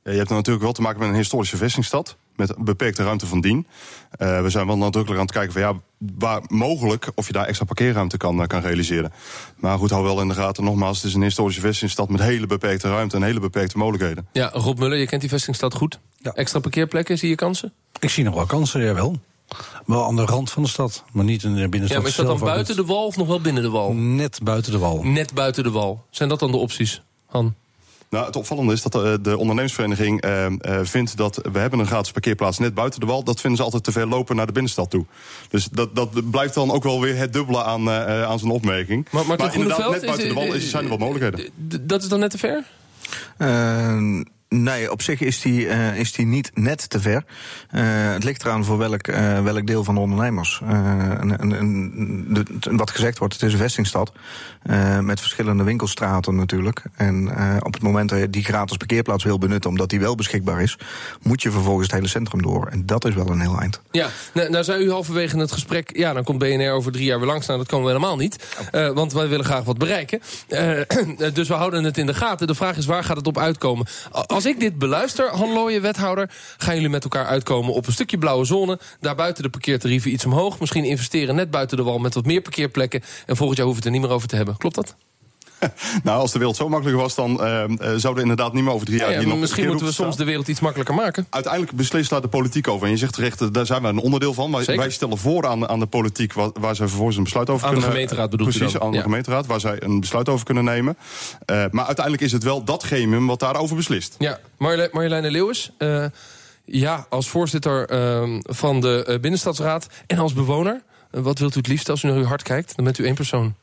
Ja, 0.04 0.10
je 0.10 0.18
hebt 0.18 0.30
natuurlijk 0.30 0.64
wel 0.64 0.72
te 0.72 0.82
maken 0.82 1.00
met 1.00 1.08
een 1.08 1.14
historische 1.14 1.56
vestingstad. 1.56 2.16
Met 2.36 2.54
beperkte 2.58 3.04
ruimte 3.04 3.26
van 3.26 3.40
dien. 3.40 3.66
Eh, 4.10 4.42
we 4.42 4.50
zijn 4.50 4.66
wel 4.66 4.76
nadrukkelijk 4.76 5.20
aan 5.20 5.26
het 5.26 5.34
kijken 5.34 5.52
van 5.52 5.62
ja, 5.62 5.74
waar 6.18 6.42
mogelijk 6.46 7.10
of 7.14 7.26
je 7.26 7.32
daar 7.32 7.46
extra 7.46 7.64
parkeerruimte 7.64 8.16
kan, 8.16 8.40
eh, 8.40 8.46
kan 8.46 8.60
realiseren. 8.60 9.12
Maar 9.56 9.78
goed, 9.78 9.90
hou 9.90 10.04
wel 10.04 10.20
in 10.20 10.28
de 10.28 10.34
gaten. 10.34 10.64
Nogmaals, 10.64 10.96
het 10.96 11.06
is 11.06 11.14
een 11.14 11.22
historische 11.22 11.60
vestingstad 11.60 12.08
met 12.08 12.20
hele 12.20 12.46
beperkte 12.46 12.88
ruimte 12.88 13.16
en 13.16 13.22
hele 13.22 13.40
beperkte 13.40 13.78
mogelijkheden. 13.78 14.28
Ja, 14.32 14.50
Rob 14.52 14.78
Muller, 14.78 14.98
je 14.98 15.06
kent 15.06 15.20
die 15.20 15.30
vestingstad 15.30 15.74
goed. 15.74 15.98
Ja. 16.16 16.32
Extra 16.32 16.60
parkeerplekken, 16.60 17.18
zie 17.18 17.28
je 17.28 17.34
kansen? 17.34 17.72
Ik 18.00 18.10
zie 18.10 18.24
nog 18.24 18.34
wel 18.34 18.46
kansen, 18.46 18.82
jawel. 18.82 19.20
Wel 19.86 20.04
aan 20.04 20.16
de 20.16 20.24
rand 20.24 20.50
van 20.50 20.62
de 20.62 20.68
stad, 20.68 21.04
maar 21.12 21.24
niet 21.24 21.42
in 21.42 21.54
de 21.54 21.68
binnenstad 21.68 21.90
Ja, 21.90 21.98
maar 21.98 22.08
is 22.08 22.16
dat 22.16 22.26
dan 22.26 22.38
buiten 22.38 22.76
de 22.76 22.84
wal 22.84 23.06
of 23.06 23.16
nog 23.16 23.26
wel 23.26 23.40
binnen 23.40 23.62
de 23.62 23.70
wal? 23.70 23.92
Net 23.92 24.40
buiten 24.42 24.72
de 24.72 24.78
wal. 24.78 25.02
Net 25.02 25.34
buiten 25.34 25.62
de 25.62 25.70
wal. 25.70 26.04
Zijn 26.10 26.28
dat 26.28 26.38
dan 26.38 26.50
de 26.50 26.56
opties, 26.56 27.02
Han? 27.26 27.54
Nou, 28.14 28.26
het 28.26 28.36
opvallende 28.36 28.72
is 28.72 28.82
dat 28.82 28.94
eh, 28.94 29.14
de 29.22 29.38
ondernemersvereniging 29.38 30.20
eh, 30.20 30.46
eh, 30.46 30.52
vindt 30.82 31.16
dat 31.16 31.40
we 31.52 31.58
hebben 31.58 31.78
een 31.78 31.86
gratis 31.86 32.12
parkeerplaats 32.12 32.58
net 32.58 32.74
buiten 32.74 33.00
de 33.00 33.06
wal. 33.06 33.24
Dat 33.24 33.40
vinden 33.40 33.58
ze 33.58 33.64
altijd 33.64 33.84
te 33.84 33.92
ver 33.92 34.06
lopen 34.06 34.36
naar 34.36 34.46
de 34.46 34.52
binnenstad 34.52 34.90
toe. 34.90 35.06
Dus 35.48 35.68
dat, 35.68 35.96
dat 35.96 36.30
blijft 36.30 36.54
dan 36.54 36.70
ook 36.70 36.82
wel 36.82 37.00
weer 37.00 37.16
het 37.16 37.32
dubbele 37.32 37.64
aan, 37.64 37.90
eh, 37.90 38.22
aan 38.22 38.38
zijn 38.38 38.50
opmerking. 38.50 39.06
Maar 39.10 39.54
inderdaad, 39.54 39.90
net 39.90 40.04
buiten 40.04 40.28
de 40.28 40.34
wal 40.34 40.54
is, 40.54 40.70
zijn 40.70 40.82
er 40.82 40.88
wel 40.88 40.98
mogelijkheden. 40.98 41.50
Dat 41.80 42.02
is 42.02 42.08
dan 42.08 42.20
net 42.20 42.30
te 42.30 42.38
ver? 42.38 42.64
Eh, 43.36 44.20
nee, 44.48 44.90
op 44.92 45.02
zich 45.02 45.20
is 45.20 45.40
die, 45.40 45.68
eh, 45.68 45.98
is 45.98 46.12
die 46.12 46.26
niet 46.26 46.50
net 46.54 46.90
te 46.90 47.00
ver. 47.00 47.24
Eh, 47.70 47.82
het 48.12 48.24
ligt 48.24 48.44
eraan 48.44 48.64
voor 48.64 48.78
welk, 48.78 49.06
eh, 49.06 49.42
welk 49.42 49.66
deel 49.66 49.84
van 49.84 49.94
de 49.94 50.00
ondernemers. 50.00 50.60
En, 50.66 51.38
en, 51.38 51.56
en 51.56 52.26
de- 52.34 52.76
wat 52.76 52.90
gezegd 52.90 53.18
wordt, 53.18 53.34
het 53.34 53.42
is 53.42 53.52
een 53.52 53.58
vestingstad. 53.58 54.12
met 55.00 55.20
verschillende 55.20 55.64
winkelstraten 55.64 56.34
natuurlijk. 56.36 56.82
En 56.96 57.30
op 57.64 57.72
het 57.74 57.82
moment 57.82 58.08
dat 58.08 58.18
je 58.18 58.30
die 58.30 58.44
gratis 58.44 58.76
parkeerplaats 58.76 59.24
wil 59.24 59.38
benutten, 59.38 59.70
omdat 59.70 59.88
die 59.90 60.00
wel 60.00 60.14
beschikbaar 60.14 60.62
is, 60.62 60.78
moet 61.22 61.42
je 61.42 61.50
vervolgens 61.50 61.86
het 61.86 61.94
hele 61.96 62.08
centrum 62.08 62.42
door. 62.42 62.66
En 62.66 62.86
dat 62.86 63.04
is 63.04 63.14
wel 63.14 63.28
een 63.30 63.40
heel 63.40 63.58
eind. 63.60 63.80
Ja, 63.90 64.08
nou, 64.34 64.50
nou 64.50 64.64
zei 64.64 64.84
u 64.84 64.90
halverwege 64.90 65.38
het 65.38 65.52
gesprek... 65.52 65.96
ja, 65.96 66.12
dan 66.12 66.24
komt 66.24 66.38
BNR 66.38 66.70
over 66.70 66.92
drie 66.92 67.04
jaar 67.04 67.18
weer 67.18 67.26
langs. 67.28 67.46
Nou, 67.46 67.58
dat 67.58 67.68
komen 67.68 67.86
we 67.86 67.92
helemaal 67.92 68.16
niet. 68.16 68.56
Want 68.94 69.12
wij 69.12 69.28
willen 69.28 69.44
graag 69.44 69.64
wat 69.64 69.78
bereiken. 69.78 70.20
Dus 71.34 71.48
we 71.48 71.54
houden 71.54 71.84
het 71.84 71.98
in 71.98 72.06
de 72.06 72.14
gaten. 72.14 72.46
De 72.46 72.54
vraag 72.54 72.76
is, 72.76 72.86
waar 72.86 73.04
gaat 73.04 73.16
het 73.16 73.26
op 73.26 73.38
uitkomen? 73.38 73.86
A- 74.16 74.24
Als 74.44 74.52
ik 74.52 74.60
dit 74.60 74.78
beluister, 74.78 75.28
Han 75.30 75.52
Looyen, 75.52 75.82
wethouder... 75.82 76.30
gaan 76.56 76.74
jullie 76.74 76.90
met 76.90 77.02
elkaar 77.02 77.26
uitkomen 77.26 77.74
op 77.74 77.86
een 77.86 77.92
stukje 77.92 78.18
blauwe 78.18 78.44
zone... 78.44 78.78
daarbuiten 79.00 79.42
de 79.42 79.50
parkeertarieven 79.50 80.12
iets 80.12 80.24
omhoog. 80.24 80.60
Misschien 80.60 80.84
investeren 80.84 81.34
net 81.34 81.50
buiten 81.50 81.76
de 81.76 81.82
wal 81.82 81.98
met 81.98 82.14
wat 82.14 82.24
meer 82.24 82.40
parkeerplekken... 82.40 83.02
en 83.26 83.36
volgend 83.36 83.56
jaar 83.56 83.66
hoeven 83.66 83.68
we 83.68 83.74
het 83.74 83.84
er 83.84 83.90
niet 83.90 84.00
meer 84.00 84.10
over 84.10 84.28
te 84.28 84.36
hebben. 84.36 84.56
Klopt 84.56 84.74
dat? 84.74 84.96
nou, 86.02 86.20
als 86.20 86.32
de 86.32 86.38
wereld 86.38 86.56
zo 86.56 86.68
makkelijk 86.68 86.98
was, 86.98 87.14
dan 87.14 87.30
uh, 87.30 87.64
zouden 87.96 88.22
inderdaad 88.22 88.52
niet 88.52 88.64
meer 88.64 88.72
over 88.72 88.86
drie 88.86 88.98
jaar... 88.98 89.12
Ja, 89.12 89.20
ja, 89.20 89.34
misschien 89.34 89.66
moeten 89.66 89.86
we 89.86 89.92
soms 89.92 90.16
de 90.16 90.24
wereld 90.24 90.48
iets 90.48 90.60
makkelijker 90.60 90.94
maken. 90.94 91.26
Uiteindelijk 91.30 91.72
beslist 91.72 92.10
daar 92.10 92.20
de 92.20 92.28
politiek 92.28 92.68
over. 92.68 92.86
En 92.86 92.92
je 92.92 92.98
zegt 92.98 93.12
terecht, 93.12 93.54
daar 93.54 93.66
zijn 93.66 93.82
we 93.82 93.88
een 93.88 93.98
onderdeel 93.98 94.34
van. 94.34 94.52
Wij, 94.52 94.76
wij 94.76 94.90
stellen 94.90 95.18
voor 95.18 95.46
aan, 95.46 95.68
aan 95.68 95.78
de 95.78 95.86
politiek 95.86 96.32
waar, 96.32 96.50
waar 96.60 96.76
zij 96.76 96.86
vervolgens 96.86 97.16
een 97.16 97.22
besluit 97.22 97.50
over 97.50 97.66
aan 97.66 97.72
kunnen... 97.72 97.88
Aan 97.88 97.94
de 97.94 98.00
gemeenteraad 98.00 98.30
bedoelt 98.30 98.56
Precies, 98.56 98.78
aan 98.78 98.90
de 98.90 98.96
ja. 98.96 99.02
gemeenteraad, 99.02 99.46
waar 99.46 99.60
zij 99.60 99.82
een 99.82 100.00
besluit 100.00 100.28
over 100.28 100.44
kunnen 100.44 100.64
nemen. 100.64 100.96
Uh, 101.50 101.64
maar 101.70 101.84
uiteindelijk 101.84 102.24
is 102.24 102.32
het 102.32 102.42
wel 102.42 102.64
dat 102.64 102.82
gremium 102.82 103.26
wat 103.26 103.40
daarover 103.40 103.76
beslist. 103.76 104.16
Ja, 104.18 104.40
Marjoleine, 104.58 104.94
Marjoleine 104.94 105.30
Leeuwis... 105.30 105.70
Uh, 105.78 106.04
ja, 106.66 107.06
als 107.08 107.28
voorzitter 107.28 107.92
uh, 107.92 108.38
van 108.42 108.80
de 108.80 109.18
binnenstadsraad 109.20 109.86
en 110.06 110.18
als 110.18 110.32
bewoner... 110.32 110.82
wat 111.10 111.38
wilt 111.38 111.54
u 111.54 111.58
het 111.58 111.66
liefst 111.66 111.88
als 111.88 112.02
u 112.02 112.08
naar 112.08 112.16
uw 112.16 112.24
hart 112.24 112.42
kijkt? 112.42 112.76
Dan 112.76 112.84
bent 112.84 112.98
u 112.98 113.04
één 113.04 113.14
persoon. 113.14 113.54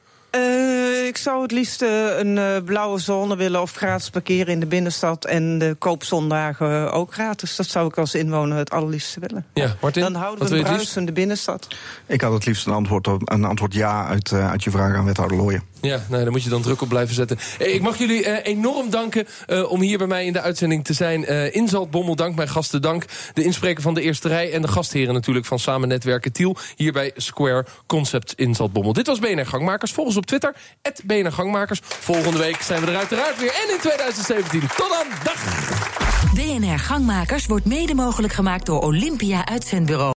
Ik 1.12 1.18
zou 1.18 1.42
het 1.42 1.52
liefst 1.52 1.82
uh, 1.82 2.18
een 2.18 2.38
uh, 2.38 2.58
blauwe 2.66 3.00
zone 3.00 3.36
willen 3.36 3.62
of 3.62 3.74
gratis 3.74 4.10
parkeren 4.10 4.54
in 4.54 4.60
de 4.60 4.66
binnenstad. 4.66 5.26
En 5.26 5.58
de 5.58 5.76
koopzondagen 5.80 6.92
ook 6.92 7.14
gratis. 7.14 7.56
Dat 7.56 7.66
zou 7.66 7.88
ik 7.88 7.98
als 7.98 8.16
inwoner 8.16 8.58
het 8.58 8.70
allerliefste 8.70 9.20
willen. 9.20 9.46
Ja, 9.54 9.76
Martin, 9.82 10.02
Dan 10.02 10.16
houden 10.16 10.50
we 10.50 10.56
een 10.56 10.64
bruisende 10.64 11.12
binnenstad. 11.12 11.68
Ik 12.06 12.22
had 12.22 12.34
het 12.34 12.46
liefst 12.46 12.66
een 12.66 12.74
antwoord, 12.74 13.08
op, 13.08 13.32
een 13.32 13.44
antwoord 13.44 13.74
ja 13.74 14.08
uit, 14.08 14.34
uit 14.34 14.64
je 14.64 14.72
vraag 14.72 14.96
aan 14.96 15.06
wethouder 15.06 15.38
Looyen. 15.38 15.71
Ja, 15.82 16.02
nou, 16.10 16.24
daar 16.24 16.32
moet 16.32 16.44
je 16.44 16.50
dan 16.50 16.62
druk 16.62 16.82
op 16.82 16.90
blijven 16.90 17.16
zetten. 17.16 17.38
Hey, 17.58 17.72
ik 17.72 17.82
mag 17.82 17.98
jullie 17.98 18.26
uh, 18.26 18.38
enorm 18.44 18.90
danken 18.90 19.28
uh, 19.48 19.72
om 19.72 19.82
hier 19.82 19.98
bij 19.98 20.08
mij 20.08 20.26
in 20.26 20.34
de 20.34 20.42
uitzending 20.42 20.84
te 20.84 20.94
zijn. 20.94 21.22
Uh, 21.22 21.56
in 21.56 21.68
Zaltbommel, 21.68 22.16
dank 22.16 22.36
mijn 22.36 22.50
gasten, 22.50 22.82
dank 22.82 23.06
de 23.34 23.44
inspreker 23.44 23.82
van 23.82 23.94
de 23.94 24.02
eerste 24.02 24.28
rij... 24.28 24.52
en 24.52 24.62
de 24.62 24.68
gastheren 24.68 25.14
natuurlijk 25.14 25.46
van 25.46 25.60
Samen 25.60 25.88
Netwerken 25.88 26.32
Tiel... 26.32 26.56
hier 26.76 26.92
bij 26.92 27.12
Square 27.16 27.66
Concept 27.86 28.34
in 28.36 28.56
Zaltbommel. 28.56 28.94
Dit 28.94 29.08
was 29.08 29.20
BNR 29.20 29.46
Gangmakers. 29.46 29.92
Volg 29.92 30.08
ons 30.08 30.18
op 30.18 30.26
Twitter, 30.26 30.56
BNR 31.04 31.32
Gangmakers. 31.32 31.80
Volgende 31.84 32.38
week 32.38 32.62
zijn 32.62 32.82
we 32.82 32.92
er 32.92 32.98
uiteraard 32.98 33.40
weer 33.40 33.54
en 33.68 33.74
in 33.74 33.80
2017. 33.80 34.60
Tot 34.60 34.90
dan, 34.90 35.06
dag! 35.24 36.00
BNR 36.34 36.80
Gangmakers 36.80 37.46
wordt 37.46 37.66
mede 37.66 37.94
mogelijk 37.94 38.34
gemaakt 38.34 38.66
door 38.66 38.82
Olympia 38.82 39.46
Uitzendbureau. 39.46 40.10